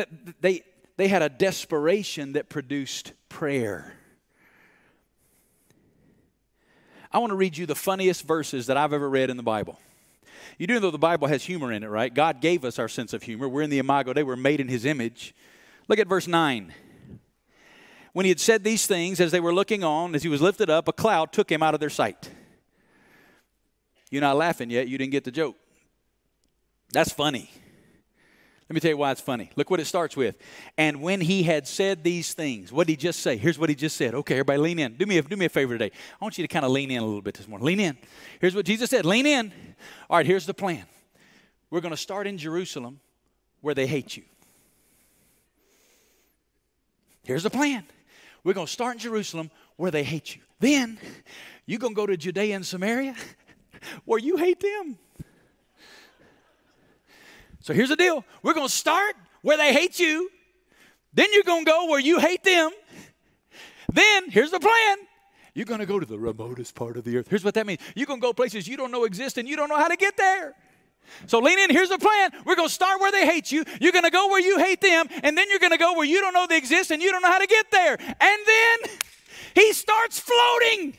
they, 0.40 0.62
they 0.96 1.08
had 1.08 1.20
a 1.20 1.28
desperation 1.28 2.34
that 2.34 2.48
produced 2.48 3.12
prayer. 3.28 3.94
I 7.10 7.18
want 7.18 7.30
to 7.30 7.34
read 7.34 7.58
you 7.58 7.66
the 7.66 7.74
funniest 7.74 8.24
verses 8.24 8.68
that 8.68 8.76
I've 8.76 8.92
ever 8.92 9.10
read 9.10 9.30
in 9.30 9.36
the 9.36 9.42
Bible. 9.42 9.80
You 10.58 10.68
do 10.68 10.78
know 10.78 10.92
the 10.92 10.96
Bible 10.96 11.26
has 11.26 11.42
humor 11.42 11.72
in 11.72 11.82
it, 11.82 11.88
right? 11.88 12.14
God 12.14 12.40
gave 12.40 12.64
us 12.64 12.78
our 12.78 12.86
sense 12.86 13.12
of 13.12 13.24
humor. 13.24 13.48
We're 13.48 13.62
in 13.62 13.70
the 13.70 13.80
imago 13.80 14.12
Dei, 14.12 14.22
we're 14.22 14.36
made 14.36 14.60
in 14.60 14.68
His 14.68 14.84
image. 14.84 15.34
Look 15.88 15.98
at 15.98 16.06
verse 16.06 16.28
9. 16.28 16.72
When 18.12 18.24
he 18.26 18.28
had 18.28 18.38
said 18.38 18.62
these 18.62 18.86
things, 18.86 19.18
as 19.18 19.32
they 19.32 19.40
were 19.40 19.52
looking 19.52 19.82
on, 19.82 20.14
as 20.14 20.22
he 20.22 20.28
was 20.28 20.40
lifted 20.40 20.70
up, 20.70 20.86
a 20.86 20.92
cloud 20.92 21.32
took 21.32 21.50
him 21.50 21.64
out 21.64 21.74
of 21.74 21.80
their 21.80 21.90
sight. 21.90 22.30
You're 24.08 24.20
not 24.20 24.36
laughing 24.36 24.70
yet, 24.70 24.86
you 24.86 24.96
didn't 24.96 25.10
get 25.10 25.24
the 25.24 25.32
joke. 25.32 25.56
That's 26.92 27.12
funny. 27.12 27.50
Let 28.70 28.74
me 28.74 28.80
tell 28.80 28.90
you 28.90 28.96
why 28.98 29.10
it's 29.10 29.20
funny. 29.20 29.50
Look 29.56 29.68
what 29.68 29.80
it 29.80 29.86
starts 29.86 30.16
with. 30.16 30.36
And 30.78 31.02
when 31.02 31.20
he 31.20 31.42
had 31.42 31.66
said 31.66 32.04
these 32.04 32.34
things, 32.34 32.72
what 32.72 32.86
did 32.86 32.92
he 32.92 32.96
just 32.96 33.18
say? 33.18 33.36
Here's 33.36 33.58
what 33.58 33.68
he 33.68 33.74
just 33.74 33.96
said. 33.96 34.14
Okay, 34.14 34.34
everybody 34.34 34.58
lean 34.58 34.78
in. 34.78 34.94
Do 34.94 35.06
me 35.06 35.18
a, 35.18 35.22
do 35.22 35.34
me 35.34 35.46
a 35.46 35.48
favor 35.48 35.74
today. 35.74 35.90
I 36.20 36.24
want 36.24 36.38
you 36.38 36.44
to 36.44 36.48
kind 36.48 36.64
of 36.64 36.70
lean 36.70 36.88
in 36.92 37.02
a 37.02 37.04
little 37.04 37.20
bit 37.20 37.34
this 37.34 37.48
morning. 37.48 37.66
Lean 37.66 37.80
in. 37.80 37.98
Here's 38.40 38.54
what 38.54 38.64
Jesus 38.64 38.88
said. 38.88 39.04
Lean 39.04 39.26
in. 39.26 39.52
All 40.08 40.18
right, 40.18 40.26
here's 40.26 40.46
the 40.46 40.54
plan. 40.54 40.84
We're 41.68 41.80
going 41.80 41.90
to 41.92 41.96
start 41.96 42.28
in 42.28 42.38
Jerusalem 42.38 43.00
where 43.60 43.74
they 43.74 43.88
hate 43.88 44.16
you. 44.16 44.22
Here's 47.24 47.42
the 47.42 47.50
plan. 47.50 47.84
We're 48.44 48.54
going 48.54 48.68
to 48.68 48.72
start 48.72 48.94
in 48.94 48.98
Jerusalem 49.00 49.50
where 49.78 49.90
they 49.90 50.04
hate 50.04 50.36
you. 50.36 50.42
Then 50.60 50.96
you're 51.66 51.80
going 51.80 51.94
to 51.94 51.96
go 51.96 52.06
to 52.06 52.16
Judea 52.16 52.54
and 52.54 52.64
Samaria 52.64 53.16
where 54.04 54.20
you 54.20 54.36
hate 54.36 54.60
them. 54.60 54.96
So 57.60 57.74
here's 57.74 57.88
the 57.90 57.96
deal 57.96 58.24
we're 58.42 58.54
going 58.54 58.68
to 58.68 58.72
start 58.72 59.14
where 59.42 59.56
they 59.56 59.72
hate 59.72 59.98
you. 59.98 60.30
Then 61.12 61.28
you're 61.32 61.42
going 61.42 61.64
to 61.64 61.70
go 61.70 61.86
where 61.86 62.00
you 62.00 62.18
hate 62.18 62.44
them. 62.44 62.70
Then 63.92 64.30
here's 64.30 64.50
the 64.50 64.60
plan 64.60 64.98
you're 65.52 65.66
going 65.66 65.80
to 65.80 65.86
go 65.86 65.98
to 65.98 66.06
the 66.06 66.18
remotest 66.18 66.74
part 66.76 66.96
of 66.96 67.04
the 67.04 67.16
earth. 67.18 67.26
Here's 67.28 67.44
what 67.44 67.54
that 67.54 67.66
means 67.66 67.80
you're 67.94 68.06
going 68.06 68.20
to 68.20 68.26
go 68.26 68.32
places 68.32 68.68
you 68.68 68.76
don't 68.76 68.90
know 68.90 69.04
exist 69.04 69.38
and 69.38 69.48
you 69.48 69.56
don't 69.56 69.68
know 69.68 69.78
how 69.78 69.88
to 69.88 69.96
get 69.96 70.16
there. 70.16 70.54
So 71.26 71.40
lean 71.40 71.58
in. 71.58 71.70
Here's 71.70 71.88
the 71.88 71.98
plan. 71.98 72.30
We're 72.44 72.54
going 72.54 72.68
to 72.68 72.74
start 72.74 73.00
where 73.00 73.10
they 73.10 73.26
hate 73.26 73.50
you. 73.50 73.64
You're 73.80 73.92
going 73.92 74.04
to 74.04 74.10
go 74.10 74.28
where 74.28 74.40
you 74.40 74.58
hate 74.58 74.80
them. 74.80 75.06
And 75.24 75.36
then 75.36 75.50
you're 75.50 75.58
going 75.58 75.72
to 75.72 75.78
go 75.78 75.94
where 75.94 76.06
you 76.06 76.20
don't 76.20 76.32
know 76.32 76.46
they 76.46 76.56
exist 76.56 76.92
and 76.92 77.02
you 77.02 77.10
don't 77.10 77.22
know 77.22 77.30
how 77.30 77.38
to 77.38 77.48
get 77.48 77.70
there. 77.72 77.98
And 77.98 78.40
then 78.46 78.90
he 79.54 79.72
starts 79.72 80.20
floating. 80.20 80.96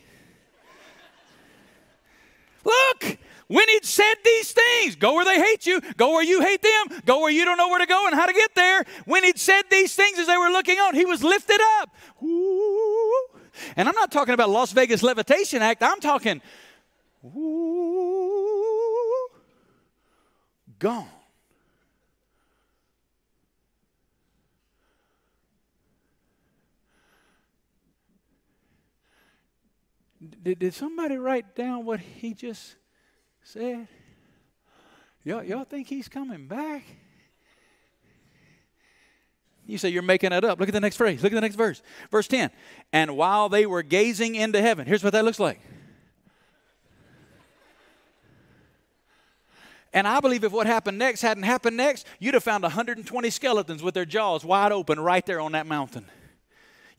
Look, 2.65 3.17
when 3.51 3.67
he'd 3.67 3.83
said 3.83 4.13
these 4.23 4.53
things, 4.53 4.95
go 4.95 5.13
where 5.13 5.25
they 5.25 5.37
hate 5.37 5.65
you, 5.65 5.81
go 5.97 6.13
where 6.13 6.23
you 6.23 6.41
hate 6.41 6.61
them, 6.61 7.01
go 7.05 7.19
where 7.19 7.31
you 7.31 7.43
don't 7.43 7.57
know 7.57 7.67
where 7.67 7.79
to 7.79 7.85
go 7.85 8.07
and 8.07 8.15
how 8.15 8.25
to 8.25 8.31
get 8.31 8.55
there. 8.55 8.85
When 9.03 9.25
he'd 9.25 9.37
said 9.37 9.63
these 9.69 9.93
things 9.93 10.17
as 10.19 10.27
they 10.27 10.37
were 10.37 10.47
looking 10.47 10.79
on, 10.79 10.95
he 10.95 11.03
was 11.03 11.21
lifted 11.21 11.59
up. 11.81 11.93
Ooh. 12.23 13.27
And 13.75 13.89
I'm 13.89 13.95
not 13.95 14.09
talking 14.09 14.33
about 14.33 14.49
Las 14.49 14.71
Vegas 14.71 15.03
Levitation 15.03 15.61
Act, 15.61 15.83
I'm 15.83 15.99
talking, 15.99 16.41
ooh, 17.25 19.27
gone. 20.79 21.09
Did, 30.41 30.59
did 30.59 30.73
somebody 30.73 31.17
write 31.17 31.53
down 31.53 31.83
what 31.83 31.99
he 31.99 32.33
just 32.33 32.75
said? 33.43 33.88
Y'all, 35.23 35.43
y'all 35.43 35.63
think 35.63 35.88
he's 35.88 36.08
coming 36.08 36.47
back? 36.47 36.84
You 39.67 39.77
say 39.77 39.89
you're 39.89 40.01
making 40.01 40.32
that 40.32 40.43
up. 40.43 40.60
Look 40.60 40.69
at 40.69 40.73
the 40.73 40.80
next 40.80 40.97
phrase. 40.97 41.23
Look 41.23 41.32
at 41.32 41.36
the 41.36 41.41
next 41.41 41.56
verse. 41.56 41.82
Verse 42.10 42.27
10. 42.27 42.49
And 42.91 43.15
while 43.15 43.47
they 43.47 43.65
were 43.65 43.84
gazing 43.84 44.36
into 44.36 44.62
heaven, 44.62 44.86
here's 44.86 45.04
what 45.04 45.13
that 45.13 45.23
looks 45.23 45.39
like. 45.39 45.62
And 49.93 50.08
I 50.08 50.19
believe 50.21 50.43
if 50.43 50.51
what 50.51 50.67
happened 50.67 50.97
next 50.97 51.21
hadn't 51.21 51.43
happened 51.43 51.77
next, 51.77 52.08
you'd 52.19 52.34
have 52.34 52.43
found 52.43 52.63
120 52.63 53.30
skeletons 53.30 53.84
with 53.84 53.93
their 53.93 54.06
jaws 54.06 54.45
wide 54.45 54.71
open 54.71 54.99
right 54.99 55.25
there 55.25 55.41
on 55.41 55.51
that 55.51 55.67
mountain. 55.67 56.06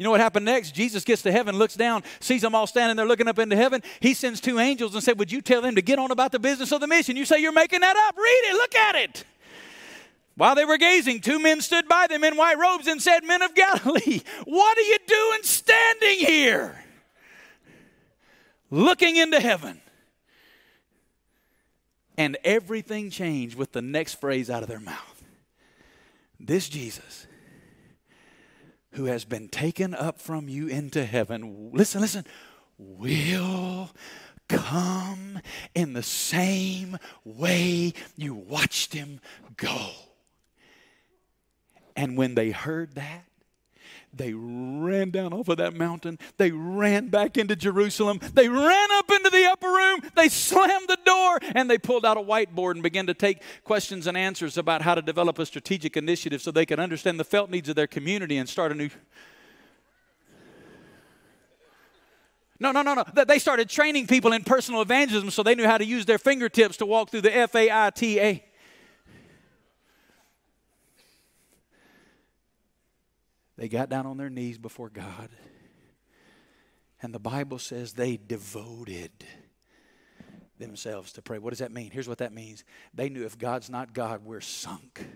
You 0.02 0.04
know 0.06 0.10
what 0.10 0.20
happened 0.20 0.46
next? 0.46 0.72
Jesus 0.74 1.04
gets 1.04 1.22
to 1.22 1.30
heaven, 1.30 1.56
looks 1.56 1.76
down, 1.76 2.02
sees 2.18 2.42
them 2.42 2.56
all 2.56 2.66
standing 2.66 2.96
there 2.96 3.06
looking 3.06 3.28
up 3.28 3.38
into 3.38 3.54
heaven. 3.54 3.84
He 4.00 4.14
sends 4.14 4.40
two 4.40 4.58
angels 4.58 4.94
and 4.94 5.04
said, 5.04 5.16
Would 5.16 5.30
you 5.30 5.40
tell 5.40 5.62
them 5.62 5.76
to 5.76 5.80
get 5.80 6.00
on 6.00 6.10
about 6.10 6.32
the 6.32 6.40
business 6.40 6.72
of 6.72 6.80
the 6.80 6.88
mission? 6.88 7.16
You 7.16 7.24
say 7.24 7.38
you're 7.38 7.52
making 7.52 7.82
that 7.82 7.96
up. 7.96 8.16
Read 8.16 8.42
it, 8.50 8.54
look 8.54 8.74
at 8.74 8.94
it. 8.96 9.24
While 10.34 10.56
they 10.56 10.64
were 10.64 10.76
gazing, 10.76 11.20
two 11.20 11.38
men 11.38 11.60
stood 11.60 11.86
by 11.86 12.08
them 12.08 12.24
in 12.24 12.36
white 12.36 12.58
robes 12.58 12.88
and 12.88 13.00
said, 13.00 13.22
Men 13.22 13.42
of 13.42 13.54
Galilee, 13.54 14.22
what 14.44 14.76
are 14.76 14.80
you 14.80 14.98
doing 15.06 15.42
standing 15.44 16.18
here? 16.18 16.84
Looking 18.68 19.14
into 19.14 19.38
heaven. 19.38 19.80
And 22.18 22.36
everything 22.42 23.10
changed 23.10 23.56
with 23.56 23.70
the 23.70 23.82
next 23.82 24.14
phrase 24.14 24.50
out 24.50 24.64
of 24.64 24.68
their 24.68 24.80
mouth. 24.80 25.22
This 26.40 26.68
Jesus, 26.68 27.28
who 28.92 29.06
has 29.06 29.24
been 29.24 29.48
taken 29.48 29.94
up 29.94 30.20
from 30.20 30.48
you 30.48 30.68
into 30.68 31.04
heaven, 31.04 31.70
listen, 31.72 32.00
listen, 32.00 32.24
will 32.78 33.90
come 34.48 35.40
in 35.74 35.92
the 35.92 36.02
same 36.02 36.98
way 37.24 37.92
you 38.16 38.34
watched 38.34 38.92
him 38.92 39.20
go. 39.56 39.90
And 41.96 42.16
when 42.16 42.34
they 42.34 42.50
heard 42.50 42.94
that, 42.94 43.24
they 44.14 44.34
ran 44.34 45.10
down 45.10 45.32
off 45.32 45.48
of 45.48 45.56
that 45.56 45.74
mountain. 45.74 46.18
They 46.36 46.50
ran 46.50 47.08
back 47.08 47.38
into 47.38 47.56
Jerusalem. 47.56 48.20
They 48.34 48.48
ran 48.48 48.88
up 48.92 49.10
into 49.10 49.30
the 49.30 49.46
upper 49.46 49.68
room. 49.68 50.00
They 50.14 50.28
slammed 50.28 50.88
the 50.88 50.98
door 51.04 51.38
and 51.54 51.70
they 51.70 51.78
pulled 51.78 52.04
out 52.04 52.18
a 52.18 52.20
whiteboard 52.20 52.72
and 52.72 52.82
began 52.82 53.06
to 53.06 53.14
take 53.14 53.42
questions 53.64 54.06
and 54.06 54.16
answers 54.16 54.58
about 54.58 54.82
how 54.82 54.94
to 54.94 55.02
develop 55.02 55.38
a 55.38 55.46
strategic 55.46 55.96
initiative 55.96 56.42
so 56.42 56.50
they 56.50 56.66
could 56.66 56.78
understand 56.78 57.18
the 57.18 57.24
felt 57.24 57.50
needs 57.50 57.68
of 57.70 57.76
their 57.76 57.86
community 57.86 58.36
and 58.36 58.48
start 58.48 58.70
a 58.70 58.74
new. 58.74 58.90
No, 62.60 62.70
no, 62.70 62.82
no, 62.82 62.94
no. 62.94 63.04
They 63.24 63.38
started 63.38 63.68
training 63.68 64.06
people 64.06 64.32
in 64.32 64.44
personal 64.44 64.82
evangelism 64.82 65.30
so 65.30 65.42
they 65.42 65.54
knew 65.54 65.66
how 65.66 65.78
to 65.78 65.84
use 65.84 66.04
their 66.04 66.18
fingertips 66.18 66.76
to 66.76 66.86
walk 66.86 67.10
through 67.10 67.22
the 67.22 67.34
F 67.34 67.54
A 67.54 67.70
I 67.70 67.90
T 67.90 68.20
A. 68.20 68.44
They 73.62 73.68
got 73.68 73.88
down 73.88 74.06
on 74.06 74.16
their 74.16 74.28
knees 74.28 74.58
before 74.58 74.88
God. 74.88 75.28
And 77.00 77.14
the 77.14 77.20
Bible 77.20 77.60
says 77.60 77.92
they 77.92 78.16
devoted 78.16 79.12
themselves 80.58 81.12
to 81.12 81.22
pray. 81.22 81.38
What 81.38 81.50
does 81.50 81.60
that 81.60 81.70
mean? 81.70 81.92
Here's 81.92 82.08
what 82.08 82.18
that 82.18 82.32
means 82.32 82.64
they 82.92 83.08
knew 83.08 83.24
if 83.24 83.38
God's 83.38 83.70
not 83.70 83.94
God, 83.94 84.24
we're 84.24 84.40
sunk. 84.40 85.06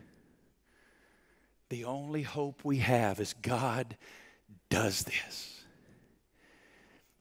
The 1.71 1.87
only 1.87 2.23
hope 2.23 2.61
we 2.63 2.77
have 2.77 3.19
is 3.19 3.35
God 3.43 3.97
does 4.71 5.03
this. 5.03 5.65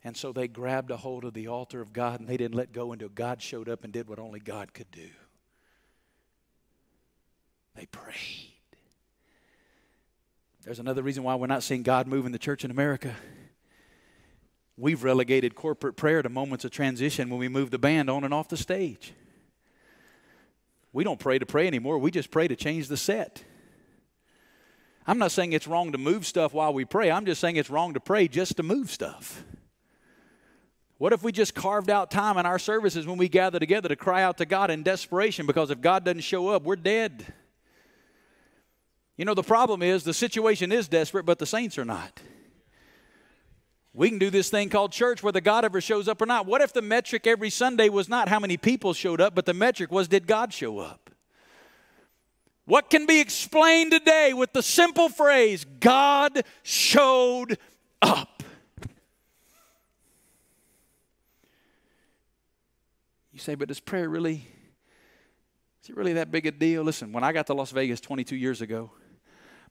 And 0.04 0.16
so 0.16 0.32
they 0.32 0.48
grabbed 0.48 0.92
a 0.92 0.98
hold 0.98 1.26
of 1.26 1.34
the 1.34 1.48
altar 1.48 1.82
of 1.82 1.92
God 1.92 2.20
and 2.20 2.30
they 2.30 2.38
didn't 2.38 2.54
let 2.54 2.72
go 2.72 2.92
until 2.92 3.10
God 3.10 3.42
showed 3.42 3.68
up 3.68 3.84
and 3.84 3.92
did 3.92 4.08
what 4.08 4.20
only 4.20 4.40
God 4.40 4.76
could 4.76 4.92
do. 4.92 5.10
They 7.74 7.88
prayed. 7.88 8.55
There's 10.66 10.80
another 10.80 11.04
reason 11.04 11.22
why 11.22 11.36
we're 11.36 11.46
not 11.46 11.62
seeing 11.62 11.84
God 11.84 12.08
move 12.08 12.26
in 12.26 12.32
the 12.32 12.40
church 12.40 12.66
in 12.66 12.72
America. 12.72 13.16
We've 14.78 15.04
relegated 15.04 15.54
corporate 15.54 15.96
prayer 15.96 16.24
to 16.24 16.28
moments 16.28 16.66
of 16.66 16.72
transition 16.72 17.30
when 17.30 17.40
we 17.40 17.48
move 17.48 17.70
the 17.70 17.78
band 17.78 18.10
on 18.10 18.24
and 18.24 18.34
off 18.34 18.50
the 18.50 18.58
stage. 18.58 19.14
We 20.92 21.04
don't 21.04 21.20
pray 21.20 21.38
to 21.38 21.46
pray 21.46 21.68
anymore, 21.68 22.00
we 22.00 22.10
just 22.10 22.32
pray 22.32 22.48
to 22.48 22.56
change 22.56 22.88
the 22.88 22.98
set. 22.98 23.44
I'm 25.06 25.20
not 25.20 25.32
saying 25.32 25.54
it's 25.54 25.68
wrong 25.68 25.92
to 25.92 26.00
move 26.00 26.26
stuff 26.26 26.52
while 26.52 26.74
we 26.74 26.84
pray, 26.84 27.12
I'm 27.12 27.28
just 27.28 27.42
saying 27.42 27.58
it's 27.58 27.70
wrong 27.70 27.94
to 27.94 28.00
pray 28.00 28.28
just 28.28 28.58
to 28.58 28.64
move 28.64 28.90
stuff. 28.90 29.44
What 30.98 31.14
if 31.14 31.22
we 31.22 31.32
just 31.32 31.54
carved 31.54 31.92
out 31.92 32.10
time 32.10 32.38
in 32.40 32.48
our 32.48 32.58
services 32.58 33.06
when 33.06 33.18
we 33.18 33.30
gather 33.30 33.60
together 33.60 33.90
to 33.90 33.96
cry 33.96 34.24
out 34.24 34.38
to 34.40 34.46
God 34.46 34.72
in 34.72 34.82
desperation 34.82 35.46
because 35.46 35.70
if 35.70 35.80
God 35.80 36.06
doesn't 36.06 36.22
show 36.22 36.48
up, 36.48 36.64
we're 36.64 36.76
dead? 36.76 37.34
You 39.18 39.26
know, 39.26 39.34
the 39.34 39.44
problem 39.44 39.82
is 39.82 40.04
the 40.04 40.14
situation 40.14 40.72
is 40.72 40.88
desperate, 40.88 41.26
but 41.26 41.40
the 41.40 41.46
saints 41.46 41.78
are 41.78 41.86
not. 41.86 42.22
We 43.94 44.10
can 44.10 44.20
do 44.20 44.30
this 44.30 44.50
thing 44.50 44.70
called 44.70 44.92
church 44.92 45.24
whether 45.24 45.40
God 45.40 45.64
ever 45.64 45.80
shows 45.80 46.10
up 46.10 46.22
or 46.22 46.26
not. 46.26 46.46
What 46.46 46.62
if 46.62 46.74
the 46.74 46.82
metric 46.82 47.26
every 47.26 47.50
Sunday 47.50 47.88
was 47.88 48.10
not 48.10 48.28
how 48.28 48.40
many 48.40 48.58
people 48.58 48.94
showed 48.94 49.22
up, 49.22 49.34
but 49.34 49.46
the 49.46 49.54
metric 49.54 49.90
was 49.90 50.10
did 50.10 50.28
God 50.28 50.52
show 50.52 50.80
up? 50.80 51.10
What 52.66 52.90
can 52.90 53.06
be 53.06 53.22
explained 53.22 53.92
today 53.92 54.34
with 54.34 54.52
the 54.52 54.64
simple 54.64 55.08
phrase, 55.08 55.66
God 55.80 56.44
showed 56.64 57.58
up? 58.02 58.44
You 63.32 63.40
say, 63.40 63.56
but 63.56 63.68
does 63.68 63.80
prayer 63.80 64.10
really, 64.10 64.48
is 65.84 65.90
it 65.90 65.96
really 65.96 66.14
that 66.14 66.32
big 66.32 66.46
a 66.48 66.52
deal? 66.52 66.84
Listen, 66.84 67.14
when 67.14 67.24
I 67.24 67.32
got 67.32 67.48
to 67.48 67.54
Las 67.54 67.72
Vegas 67.72 68.02
22 68.02 68.36
years 68.36 68.62
ago, 68.62 68.92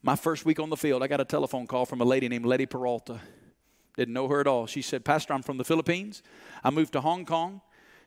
my 0.05 0.15
first 0.15 0.45
week 0.45 0.61
on 0.61 0.69
the 0.69 0.77
field, 0.77 1.03
I 1.03 1.07
got 1.07 1.23
a 1.23 1.25
telephone 1.25 1.67
call 1.67 1.87
from 1.87 2.03
a 2.03 2.05
lady 2.05 2.29
named 2.29 2.45
Letty 2.45 2.67
Peralta. 2.67 3.21
Didn't 3.97 4.13
know 4.13 4.29
her 4.29 4.39
at 4.39 4.47
all. 4.47 4.67
She 4.67 4.83
said, 4.83 5.03
Pastor, 5.03 5.33
I'm 5.33 5.43
from 5.43 5.57
the 5.57 5.65
Philippines. 5.65 6.23
I 6.63 6.69
moved 6.69 6.93
to 6.93 7.01
Hong 7.01 7.25
Kong 7.25 7.63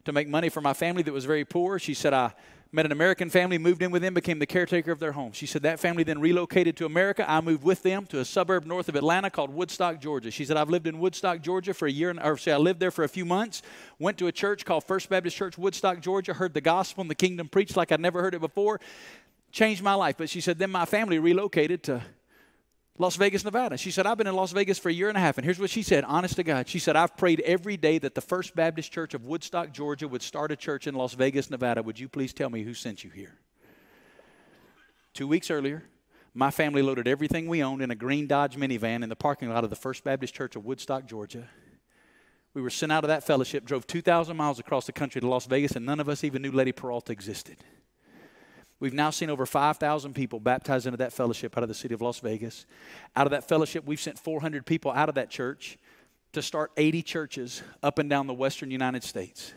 to 0.06 0.12
make 0.12 0.28
money 0.28 0.50
for 0.50 0.62
my 0.62 0.74
family 0.74 1.02
that 1.02 1.12
was 1.12 1.26
very 1.26 1.44
poor. 1.44 1.80
She 1.80 1.96
said, 1.96 2.14
I 2.14 2.34
met 2.72 2.86
an 2.86 2.92
American 2.92 3.32
family, 3.32 3.58
moved 3.58 3.82
in 3.82 3.90
with 3.90 4.04
them, 4.04 4.14
became 4.14 4.38
the 4.38 4.46
caretaker 4.46 4.92
of 4.92 5.00
their 5.00 5.14
home. 5.14 5.32
She 5.32 5.48
said 5.48 5.64
that 5.64 5.80
family 5.80 6.04
then 6.04 6.20
relocated 6.20 6.78
to 6.78 6.86
America. 6.86 7.28
I 7.28 7.42
moved 7.42 7.64
with 7.64 7.82
them 7.82 8.06
to 8.08 8.20
a 8.20 8.26
suburb 8.26 8.68
north 8.68 8.90
of 8.90 8.96
Atlanta 8.96 9.32
called 9.32 9.50
Woodstock, 9.50 10.00
Georgia. 10.00 10.30
She 10.30 10.46
said, 10.46 10.56
I've 10.56 10.70
lived 10.70 10.86
in 10.86 11.00
Woodstock, 11.00 11.42
Georgia 11.42 11.74
for 11.74 11.88
a 11.88 11.92
year, 11.92 12.16
or 12.24 12.38
say 12.38 12.52
I 12.52 12.58
lived 12.58 12.80
there 12.80 12.92
for 12.92 13.06
a 13.06 13.10
few 13.10 13.26
months, 13.26 13.64
went 13.98 14.20
to 14.20 14.28
a 14.28 14.32
church 14.32 14.66
called 14.66 14.84
First 14.84 15.10
Baptist 15.10 15.36
Church, 15.36 15.58
Woodstock, 15.58 16.02
Georgia, 16.02 16.36
heard 16.36 16.54
the 16.54 16.62
gospel 16.62 17.02
and 17.02 17.10
the 17.10 17.16
kingdom 17.16 17.48
preached 17.48 17.76
like 17.76 17.92
I'd 17.92 18.00
never 18.00 18.22
heard 18.22 18.36
it 18.36 18.42
before 18.42 18.80
changed 19.58 19.82
my 19.82 19.96
life. 19.96 20.16
But 20.18 20.30
she 20.30 20.40
said, 20.40 20.60
then 20.60 20.70
my 20.70 20.86
family 20.86 21.18
relocated 21.18 21.84
to 21.84 22.04
Las 23.00 23.16
Vegas, 23.16 23.44
Nevada. 23.44 23.78
She 23.78 23.92
said, 23.92 24.06
I've 24.06 24.18
been 24.18 24.28
in 24.28 24.36
Las 24.36 24.52
Vegas 24.52 24.78
for 24.78 24.90
a 24.90 24.94
year 24.94 25.10
and 25.10 25.18
a 25.18 25.20
half. 25.20 25.38
And 25.38 25.46
here's 25.46 25.60
what 25.60 25.70
she 25.70 25.82
said, 25.82 26.04
honest 26.04 26.36
to 26.36 26.44
God. 26.44 26.68
She 26.68 26.80
said, 26.80 26.96
I've 26.96 27.18
prayed 27.18 27.42
every 27.42 27.76
day 27.76 27.98
that 28.00 28.16
the 28.16 28.22
First 28.22 28.56
Baptist 28.56 28.92
Church 28.92 29.14
of 29.14 29.26
Woodstock, 29.26 29.72
Georgia 29.72 30.08
would 30.08 30.22
start 30.22 30.52
a 30.52 30.56
church 30.56 30.88
in 30.88 30.96
Las 30.96 31.14
Vegas, 31.16 31.50
Nevada. 31.50 31.82
Would 31.82 32.00
you 32.00 32.08
please 32.08 32.34
tell 32.34 32.50
me 32.50 32.64
who 32.64 32.74
sent 32.74 33.04
you 33.04 33.10
here? 33.10 33.36
Two 35.14 35.28
weeks 35.28 35.50
earlier, 35.50 35.84
My 36.38 36.52
family 36.52 36.84
loaded 36.84 37.08
everything 37.08 37.48
we 37.48 37.64
owned 37.64 37.82
in 37.82 37.90
a 37.90 37.96
green 37.96 38.28
Dodge 38.28 38.58
minivan 38.58 39.02
in 39.02 39.10
the 39.10 39.16
parking 39.16 39.50
lot 39.50 39.64
of 39.64 39.72
the 39.72 39.76
First 39.76 40.04
Baptist 40.04 40.36
Church 40.36 40.56
of 40.56 40.66
Woodstock, 40.66 41.08
Georgia. 41.08 41.50
We 42.54 42.62
were 42.62 42.70
sent 42.70 42.92
out 42.92 43.04
of 43.04 43.08
that 43.08 43.24
fellowship, 43.24 43.66
drove 43.66 43.88
2,000 43.88 44.38
miles 44.38 44.60
across 44.60 44.86
the 44.86 44.92
country 44.92 45.20
to 45.20 45.28
Las 45.28 45.48
Vegas, 45.48 45.76
and 45.76 45.84
none 45.84 46.00
of 46.00 46.08
us 46.08 46.24
even 46.24 46.44
knew 46.44 46.52
Letty 46.52 46.74
Peralta 46.74 47.12
existed. 47.12 47.58
We've 48.80 48.94
now 48.94 49.10
seen 49.10 49.30
over 49.30 49.46
5,000 49.46 50.14
people 50.14 50.40
baptized 50.40 50.86
into 50.86 50.98
that 50.98 51.12
fellowship 51.12 51.58
out 51.58 51.64
of 51.64 51.70
the 51.70 51.76
city 51.76 51.94
of 51.94 52.02
Las 52.02 52.20
Vegas. 52.20 52.66
Out 53.16 53.26
of 53.26 53.32
that 53.32 53.48
fellowship, 53.48 53.86
we've 53.86 54.00
sent 54.00 54.20
400 54.20 54.66
people 54.66 54.92
out 54.92 55.10
of 55.10 55.16
that 55.16 55.30
church 55.30 55.78
to 56.34 56.42
start 56.42 56.72
80 56.78 57.02
churches 57.02 57.64
up 57.82 57.98
and 57.98 58.10
down 58.10 58.28
the 58.28 58.34
western 58.34 58.70
United 58.70 59.04
States. 59.04 59.54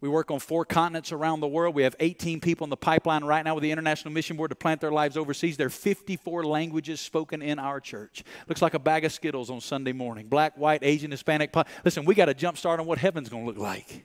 We 0.00 0.10
work 0.10 0.30
on 0.30 0.38
four 0.38 0.64
continents 0.64 1.10
around 1.10 1.40
the 1.40 1.48
world. 1.48 1.74
We 1.74 1.82
have 1.82 1.96
18 1.98 2.40
people 2.40 2.64
in 2.64 2.70
the 2.70 2.76
pipeline 2.76 3.24
right 3.24 3.44
now 3.44 3.54
with 3.54 3.62
the 3.62 3.72
International 3.72 4.12
Mission 4.12 4.36
Board 4.36 4.50
to 4.50 4.54
plant 4.54 4.80
their 4.80 4.92
lives 4.92 5.16
overseas. 5.16 5.56
There 5.56 5.66
are 5.66 5.70
54 5.70 6.44
languages 6.44 7.00
spoken 7.00 7.40
in 7.40 7.58
our 7.58 7.80
church. 7.80 8.22
Looks 8.46 8.60
like 8.60 8.74
a 8.74 8.78
bag 8.78 9.06
of 9.06 9.12
Skittles 9.12 9.50
on 9.50 9.60
Sunday 9.60 9.92
morning. 9.92 10.28
Black, 10.28 10.56
white, 10.56 10.80
Asian, 10.82 11.10
Hispanic. 11.10 11.52
Listen, 11.84 12.04
we 12.04 12.14
got 12.14 12.28
a 12.28 12.34
jump 12.34 12.58
start 12.58 12.78
on 12.78 12.86
what 12.86 12.98
heaven's 12.98 13.30
going 13.30 13.44
to 13.44 13.48
look 13.48 13.58
like. 13.58 14.04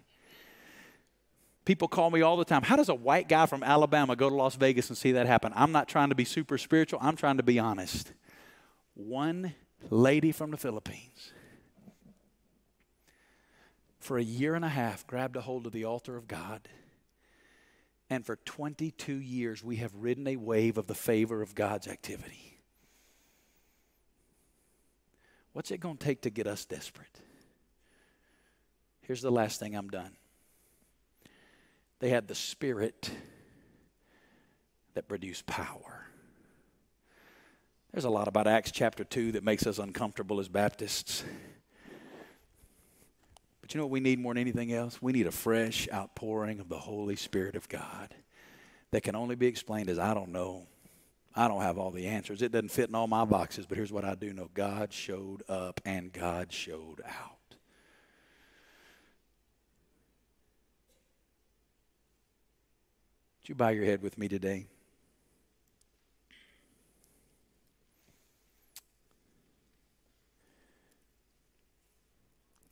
People 1.64 1.88
call 1.88 2.10
me 2.10 2.22
all 2.22 2.38
the 2.38 2.46
time. 2.46 2.64
How 2.64 2.76
does 2.76 2.90
a 2.90 2.96
white 2.96 3.30
guy 3.30 3.46
from 3.46 3.64
Alabama 3.64 4.16
go 4.16 4.30
to 4.30 4.36
Las 4.36 4.56
Vegas 4.56 4.90
and 4.90 4.98
see 4.98 5.12
that 5.14 5.28
happen? 5.28 5.54
I'm 5.56 5.72
not 5.72 5.88
trying 5.88 6.10
to 6.10 6.16
be 6.16 6.26
super 6.26 6.58
spiritual, 6.58 7.00
I'm 7.02 7.16
trying 7.16 7.38
to 7.38 7.44
be 7.44 7.60
honest. 7.60 8.14
One 8.96 9.54
lady 9.90 10.32
from 10.32 10.52
the 10.52 10.58
Philippines 10.58 11.32
for 14.02 14.18
a 14.18 14.24
year 14.24 14.56
and 14.56 14.66
a 14.66 14.70
half 14.70 15.06
grabbed 15.06 15.36
a 15.36 15.42
hold 15.42 15.68
of 15.68 15.72
the 15.72 15.86
altar 15.86 16.18
of 16.18 16.28
God. 16.28 16.68
And 18.10 18.26
for 18.26 18.36
22 18.36 19.14
years, 19.14 19.64
we 19.64 19.78
have 19.78 19.94
ridden 19.96 20.28
a 20.28 20.36
wave 20.36 20.78
of 20.78 20.88
the 20.88 20.96
favor 20.96 21.42
of 21.42 21.56
God's 21.56 21.88
activity. 21.88 22.60
What's 25.54 25.72
it 25.72 25.80
going 25.80 25.98
to 25.98 26.04
take 26.04 26.24
to 26.24 26.30
get 26.30 26.48
us 26.48 26.66
desperate? 26.66 27.22
Here's 29.02 29.22
the 29.22 29.32
last 29.32 29.60
thing 29.60 29.76
I'm 29.76 29.90
done. 29.90 30.12
They 32.02 32.10
had 32.10 32.28
the 32.28 32.36
spirit 32.36 33.12
that 34.96 35.08
produced 35.08 35.46
power. 35.46 36.08
There's 37.94 38.06
a 38.06 38.10
lot 38.10 38.28
about 38.28 38.48
Acts 38.48 38.72
chapter 38.72 39.04
2 39.04 39.34
that 39.34 39.44
makes 39.44 39.68
us 39.68 39.78
uncomfortable 39.78 40.40
as 40.40 40.48
Baptists. 40.48 41.24
But 43.62 43.72
you 43.72 43.78
know 43.78 43.86
what 43.86 43.92
we 43.92 44.00
need 44.00 44.18
more 44.18 44.34
than 44.34 44.42
anything 44.42 44.74
else? 44.74 45.00
We 45.00 45.12
need 45.12 45.28
a 45.28 45.32
fresh 45.32 45.88
outpouring 45.94 46.60
of 46.60 46.70
the 46.70 46.80
Holy 46.80 47.16
Spirit 47.16 47.56
of 47.56 47.70
God 47.70 48.16
that 48.90 49.04
can 49.04 49.16
only 49.16 49.36
be 49.36 49.46
explained 49.46 49.88
as 49.88 50.00
I 50.00 50.16
don't 50.16 50.32
know. 50.32 50.66
I 51.36 51.48
don't 51.48 51.62
have 51.62 51.78
all 51.78 51.92
the 51.92 52.08
answers. 52.08 52.42
It 52.42 52.52
doesn't 52.52 52.72
fit 52.72 52.90
in 52.90 52.96
all 52.96 53.08
my 53.08 53.26
boxes, 53.26 53.68
but 53.68 53.78
here's 53.78 53.94
what 53.94 54.06
I 54.06 54.16
do 54.16 54.34
know 54.34 54.50
God 54.56 54.92
showed 54.92 55.44
up 55.48 55.80
and 55.86 56.12
God 56.12 56.52
showed 56.52 57.02
out. 57.06 57.38
Would 63.41 63.41
you 63.52 63.56
bow 63.56 63.68
your 63.68 63.84
head 63.84 64.02
with 64.02 64.18
me 64.18 64.30
today? 64.30 64.66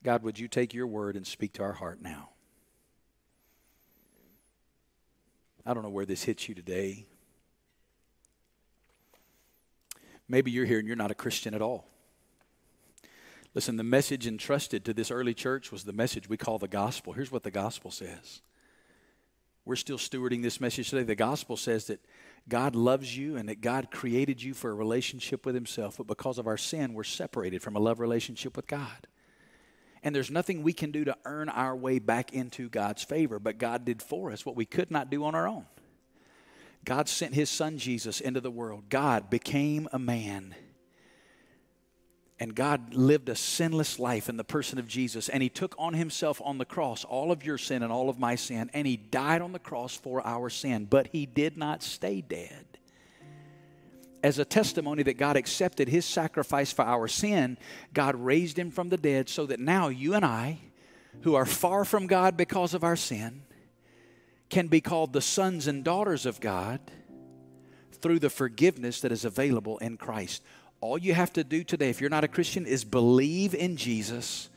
God, 0.03 0.23
would 0.23 0.39
you 0.39 0.47
take 0.47 0.73
your 0.73 0.87
word 0.87 1.17
and 1.17 1.27
speak 1.27 1.51
to 1.55 1.63
our 1.63 1.73
heart 1.73 2.01
now? 2.01 2.29
I 5.65 5.73
don't 5.73 5.83
know 5.83 5.89
where 5.89 6.05
this 6.05 6.23
hits 6.23 6.47
you 6.47 6.55
today. 6.55 7.05
Maybe 10.29 10.49
you're 10.49 10.63
here 10.63 10.79
and 10.79 10.87
you're 10.87 10.95
not 10.95 11.11
a 11.11 11.15
Christian 11.15 11.53
at 11.53 11.61
all. 11.61 11.87
Listen, 13.53 13.75
the 13.75 13.83
message 13.83 14.25
entrusted 14.25 14.85
to 14.85 14.93
this 14.93 15.11
early 15.11 15.33
church 15.33 15.73
was 15.73 15.83
the 15.83 15.91
message 15.91 16.29
we 16.29 16.37
call 16.37 16.57
the 16.57 16.69
gospel. 16.69 17.11
Here's 17.11 17.33
what 17.33 17.43
the 17.43 17.51
gospel 17.51 17.91
says 17.91 18.41
we're 19.69 19.75
still 19.75 19.99
stewarding 19.99 20.41
this 20.41 20.59
message 20.59 20.89
today. 20.89 21.03
The 21.03 21.13
gospel 21.13 21.55
says 21.55 21.85
that 21.85 22.03
God 22.47 22.75
loves 22.75 23.15
you 23.15 23.37
and 23.37 23.47
that 23.49 23.61
God 23.61 23.91
created 23.91 24.41
you 24.41 24.55
for 24.55 24.71
a 24.71 24.73
relationship 24.73 25.45
with 25.45 25.53
Himself, 25.53 25.97
but 25.97 26.07
because 26.07 26.39
of 26.39 26.47
our 26.47 26.57
sin, 26.57 26.95
we're 26.95 27.03
separated 27.03 27.61
from 27.61 27.75
a 27.75 27.79
love 27.79 27.99
relationship 27.99 28.55
with 28.55 28.65
God. 28.65 29.07
And 30.01 30.15
there's 30.15 30.31
nothing 30.31 30.63
we 30.63 30.73
can 30.73 30.89
do 30.89 31.05
to 31.05 31.15
earn 31.23 31.49
our 31.49 31.75
way 31.75 31.99
back 31.99 32.33
into 32.33 32.67
God's 32.67 33.03
favor, 33.03 33.37
but 33.37 33.59
God 33.59 33.85
did 33.85 34.01
for 34.01 34.31
us 34.31 34.43
what 34.43 34.55
we 34.55 34.65
could 34.65 34.89
not 34.89 35.11
do 35.11 35.23
on 35.23 35.35
our 35.35 35.47
own. 35.47 35.67
God 36.83 37.07
sent 37.07 37.35
His 37.35 37.51
Son 37.51 37.77
Jesus 37.77 38.19
into 38.19 38.41
the 38.41 38.49
world. 38.49 38.85
God 38.89 39.29
became 39.29 39.87
a 39.93 39.99
man 39.99 40.55
and 42.39 42.55
God 42.55 42.93
lived 42.93 43.27
a 43.27 43.35
sinless 43.35 43.99
life 43.99 44.29
in 44.29 44.37
the 44.37 44.45
person 44.45 44.79
of 44.79 44.87
Jesus. 44.87 45.27
And 45.27 45.43
He 45.43 45.49
took 45.49 45.75
on 45.77 45.93
Himself 45.93 46.41
on 46.43 46.57
the 46.57 46.65
cross 46.65 47.03
all 47.03 47.31
of 47.31 47.43
your 47.43 47.57
sin 47.57 47.83
and 47.83 47.91
all 47.91 48.09
of 48.09 48.17
my 48.17 48.35
sin. 48.35 48.69
And 48.73 48.87
He 48.87 48.95
died 48.95 49.41
on 49.41 49.51
the 49.51 49.59
cross 49.59 49.95
for 49.95 50.25
our 50.25 50.49
sin. 50.49 50.85
But 50.85 51.07
He 51.07 51.25
did 51.25 51.57
not 51.57 51.83
stay 51.83 52.21
dead. 52.21 52.65
As 54.23 54.39
a 54.39 54.45
testimony 54.45 55.03
that 55.03 55.17
God 55.17 55.35
accepted 55.35 55.89
His 55.89 56.05
sacrifice 56.05 56.71
for 56.71 56.85
our 56.85 57.09
sin, 57.09 57.57
God 57.93 58.15
raised 58.15 58.57
Him 58.57 58.71
from 58.71 58.87
the 58.87 58.97
dead 58.97 59.27
so 59.27 59.45
that 59.45 59.59
now 59.59 59.89
you 59.89 60.13
and 60.13 60.23
I, 60.23 60.59
who 61.21 61.35
are 61.35 61.45
far 61.45 61.83
from 61.83 62.07
God 62.07 62.37
because 62.37 62.73
of 62.73 62.85
our 62.85 62.95
sin, 62.95 63.43
can 64.49 64.67
be 64.67 64.79
called 64.79 65.11
the 65.11 65.21
sons 65.21 65.67
and 65.67 65.83
daughters 65.83 66.25
of 66.25 66.39
God 66.39 66.79
through 68.01 68.19
the 68.19 68.29
forgiveness 68.29 69.01
that 69.01 69.11
is 69.11 69.25
available 69.25 69.77
in 69.79 69.97
Christ. 69.97 70.41
All 70.81 70.97
you 70.97 71.13
have 71.13 71.33
to 71.33 71.43
do 71.43 71.63
today, 71.63 71.89
if 71.89 71.99
you're 71.99 72.09
not 72.09 72.23
a 72.23 72.27
Christian, 72.27 72.65
is 72.65 72.83
believe 72.85 73.53
in 73.53 73.75
Jesus, 73.75 74.49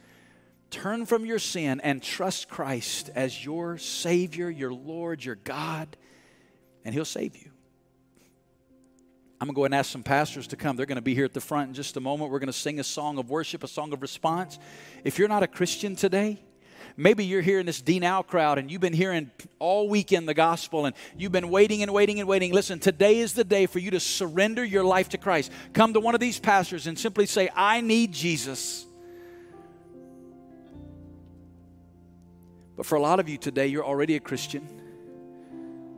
turn 0.70 1.04
from 1.04 1.26
your 1.26 1.38
sin, 1.38 1.80
and 1.80 2.02
trust 2.02 2.48
Christ 2.48 3.10
as 3.14 3.44
your 3.44 3.76
Savior, 3.78 4.48
your 4.48 4.72
Lord, 4.72 5.24
your 5.24 5.34
God, 5.34 5.96
and 6.84 6.94
He'll 6.94 7.04
save 7.04 7.36
you. 7.36 7.50
I'm 9.40 9.48
going 9.48 9.54
to 9.54 9.58
go 9.58 9.64
and 9.64 9.74
ask 9.74 9.90
some 9.90 10.04
pastors 10.04 10.46
to 10.48 10.56
come. 10.56 10.76
They're 10.76 10.86
going 10.86 10.94
to 10.94 11.02
be 11.02 11.16
here 11.16 11.24
at 11.24 11.32
the 11.32 11.40
front 11.40 11.68
in 11.68 11.74
just 11.74 11.96
a 11.96 12.00
moment. 12.00 12.30
We're 12.30 12.38
going 12.38 12.46
to 12.46 12.52
sing 12.52 12.78
a 12.78 12.84
song 12.84 13.18
of 13.18 13.28
worship, 13.28 13.64
a 13.64 13.68
song 13.68 13.92
of 13.92 14.00
response. 14.00 14.60
If 15.02 15.18
you're 15.18 15.26
not 15.26 15.42
a 15.42 15.48
Christian 15.48 15.96
today, 15.96 16.40
Maybe 16.96 17.24
you're 17.24 17.42
here 17.42 17.58
in 17.58 17.66
this 17.66 17.80
D 17.80 17.98
Now 17.98 18.22
crowd 18.22 18.58
and 18.58 18.70
you've 18.70 18.80
been 18.80 18.92
hearing 18.92 19.30
all 19.58 19.88
weekend 19.88 20.28
the 20.28 20.34
gospel 20.34 20.86
and 20.86 20.94
you've 21.16 21.32
been 21.32 21.50
waiting 21.50 21.82
and 21.82 21.92
waiting 21.92 22.20
and 22.20 22.28
waiting. 22.28 22.52
Listen, 22.52 22.78
today 22.78 23.18
is 23.18 23.32
the 23.32 23.44
day 23.44 23.66
for 23.66 23.78
you 23.78 23.90
to 23.92 24.00
surrender 24.00 24.64
your 24.64 24.84
life 24.84 25.10
to 25.10 25.18
Christ. 25.18 25.50
Come 25.72 25.94
to 25.94 26.00
one 26.00 26.14
of 26.14 26.20
these 26.20 26.38
pastors 26.38 26.86
and 26.86 26.98
simply 26.98 27.26
say, 27.26 27.48
I 27.54 27.80
need 27.80 28.12
Jesus. 28.12 28.86
But 32.76 32.86
for 32.86 32.96
a 32.96 33.00
lot 33.00 33.20
of 33.20 33.28
you 33.28 33.38
today, 33.38 33.66
you're 33.68 33.84
already 33.84 34.16
a 34.16 34.20
Christian. 34.20 34.66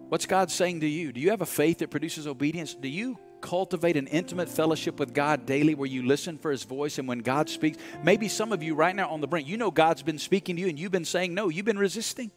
What's 0.09 0.27
God 0.27 0.51
saying 0.51 0.81
to 0.81 0.87
you? 0.87 1.13
Do 1.13 1.21
you 1.21 1.31
have 1.31 1.41
a 1.41 1.47
faith 1.47 1.79
that 1.79 1.91
produces 1.91 2.27
obedience? 2.27 2.75
Do 2.75 2.89
you 2.89 3.19
cultivate 3.45 3.99
an 3.99 4.07
intimate 4.07 4.49
fellowship 4.49 4.99
with 4.99 5.13
God 5.13 5.45
daily 5.45 5.75
where 5.75 5.87
you 5.87 6.03
listen 6.03 6.39
for 6.39 6.51
His 6.51 6.65
voice 6.65 6.99
and 6.99 7.07
when 7.07 7.19
God 7.19 7.51
speaks. 7.51 7.77
Maybe 8.03 8.27
some 8.27 8.53
of 8.53 8.63
you 8.63 8.75
right 8.75 8.97
now 8.97 9.11
on 9.11 9.21
the 9.21 9.29
brink, 9.29 9.47
you 9.47 9.59
know 9.59 9.71
God's 9.71 10.03
been 10.03 10.19
speaking 10.19 10.57
to 10.57 10.63
you 10.63 10.69
and 10.69 10.79
you've 10.79 10.91
been 10.91 11.05
saying 11.05 11.35
no, 11.35 11.51
you've 11.51 11.67
been 11.67 11.79
resisting. 11.79 12.31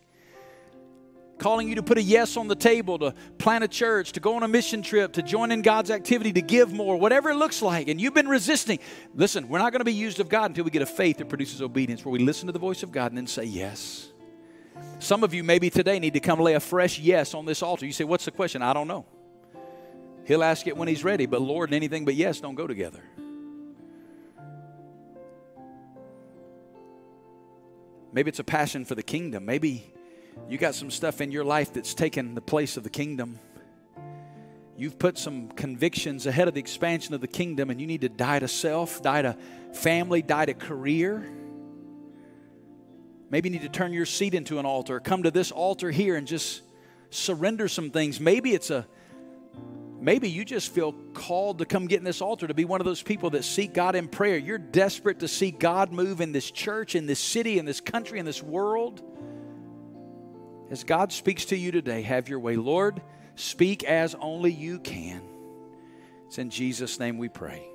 Calling 1.37 1.69
you 1.69 1.75
to 1.75 1.83
put 1.83 1.97
a 1.97 2.01
yes 2.01 2.35
on 2.35 2.49
the 2.49 2.55
table, 2.55 2.99
to 2.99 3.13
plant 3.37 3.63
a 3.63 3.67
church, 3.69 4.11
to 4.13 4.19
go 4.19 4.35
on 4.35 4.43
a 4.43 4.47
mission 4.49 4.81
trip, 4.81 5.13
to 5.13 5.21
join 5.21 5.51
in 5.51 5.61
God's 5.61 5.91
activity, 5.91 6.33
to 6.33 6.41
give 6.41 6.73
more, 6.73 6.97
whatever 6.97 7.29
it 7.29 7.35
looks 7.35 7.61
like, 7.61 7.87
and 7.87 8.01
you've 8.01 8.15
been 8.15 8.27
resisting. 8.27 8.79
Listen, 9.13 9.47
we're 9.47 9.59
not 9.59 9.71
going 9.71 9.79
to 9.79 9.85
be 9.85 9.93
used 9.93 10.19
of 10.19 10.29
God 10.29 10.51
until 10.51 10.65
we 10.65 10.71
get 10.71 10.81
a 10.81 10.87
faith 10.87 11.19
that 11.19 11.29
produces 11.29 11.61
obedience, 11.61 12.03
where 12.03 12.11
we 12.11 12.19
listen 12.19 12.47
to 12.47 12.53
the 12.53 12.59
voice 12.59 12.81
of 12.81 12.91
God 12.91 13.11
and 13.11 13.17
then 13.17 13.27
say 13.27 13.45
yes. 13.45 14.09
Some 14.99 15.23
of 15.23 15.33
you 15.33 15.43
maybe 15.43 15.69
today 15.69 15.99
need 15.99 16.15
to 16.15 16.19
come 16.19 16.39
lay 16.39 16.55
a 16.55 16.59
fresh 16.59 16.99
yes 16.99 17.35
on 17.35 17.45
this 17.45 17.61
altar. 17.61 17.85
You 17.85 17.93
say, 17.93 18.03
What's 18.03 18.25
the 18.25 18.31
question? 18.31 18.63
I 18.63 18.73
don't 18.73 18.87
know. 18.87 19.05
He'll 20.27 20.43
ask 20.43 20.67
it 20.67 20.75
when 20.75 20.89
he's 20.89 21.05
ready, 21.05 21.25
but 21.25 21.41
Lord 21.41 21.69
and 21.69 21.75
anything 21.75 22.03
but 22.03 22.13
yes 22.13 22.41
don't 22.41 22.55
go 22.55 22.67
together. 22.67 23.01
Maybe 28.11 28.27
it's 28.27 28.39
a 28.39 28.43
passion 28.43 28.83
for 28.83 28.93
the 28.93 29.03
kingdom. 29.03 29.45
Maybe 29.45 29.93
you 30.49 30.57
got 30.57 30.75
some 30.75 30.91
stuff 30.91 31.21
in 31.21 31.31
your 31.31 31.45
life 31.45 31.71
that's 31.71 31.93
taken 31.93 32.35
the 32.35 32.41
place 32.41 32.75
of 32.75 32.83
the 32.83 32.89
kingdom. 32.89 33.39
You've 34.75 34.99
put 34.99 35.17
some 35.17 35.47
convictions 35.47 36.25
ahead 36.25 36.49
of 36.49 36.53
the 36.53 36.59
expansion 36.59 37.13
of 37.13 37.21
the 37.21 37.27
kingdom, 37.27 37.69
and 37.69 37.79
you 37.79 37.87
need 37.87 38.01
to 38.01 38.09
die 38.09 38.39
to 38.39 38.49
self, 38.49 39.01
die 39.01 39.21
to 39.21 39.37
family, 39.73 40.21
die 40.21 40.45
to 40.45 40.53
career. 40.53 41.25
Maybe 43.29 43.47
you 43.47 43.53
need 43.53 43.65
to 43.65 43.69
turn 43.69 43.93
your 43.93 44.05
seat 44.05 44.33
into 44.33 44.59
an 44.59 44.65
altar. 44.65 44.99
Come 44.99 45.23
to 45.23 45.31
this 45.31 45.51
altar 45.51 45.89
here 45.89 46.17
and 46.17 46.27
just 46.27 46.63
surrender 47.11 47.69
some 47.69 47.91
things. 47.91 48.19
Maybe 48.19 48.53
it's 48.53 48.69
a 48.69 48.85
Maybe 49.99 50.29
you 50.29 50.45
just 50.45 50.71
feel 50.71 50.93
called 51.13 51.59
to 51.59 51.65
come 51.65 51.87
get 51.87 51.97
in 51.97 52.03
this 52.03 52.21
altar 52.21 52.47
to 52.47 52.53
be 52.53 52.65
one 52.65 52.81
of 52.81 52.85
those 52.85 53.01
people 53.01 53.31
that 53.31 53.43
seek 53.43 53.73
God 53.73 53.95
in 53.95 54.07
prayer. 54.07 54.37
You're 54.37 54.59
desperate 54.59 55.19
to 55.19 55.27
see 55.27 55.49
God 55.49 55.91
move 55.91 56.21
in 56.21 56.31
this 56.31 56.51
church, 56.51 56.93
in 56.95 57.07
this 57.07 57.19
city, 57.19 57.57
in 57.57 57.65
this 57.65 57.81
country, 57.81 58.19
in 58.19 58.25
this 58.25 58.43
world. 58.43 59.01
As 60.69 60.83
God 60.83 61.11
speaks 61.11 61.45
to 61.45 61.57
you 61.57 61.71
today, 61.71 62.03
have 62.03 62.29
your 62.29 62.39
way. 62.39 62.55
Lord, 62.55 63.01
speak 63.35 63.83
as 63.83 64.15
only 64.15 64.51
you 64.51 64.79
can. 64.79 65.21
It's 66.27 66.37
in 66.37 66.49
Jesus' 66.49 66.99
name 66.99 67.17
we 67.17 67.29
pray. 67.29 67.65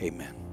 Amen. 0.00 0.42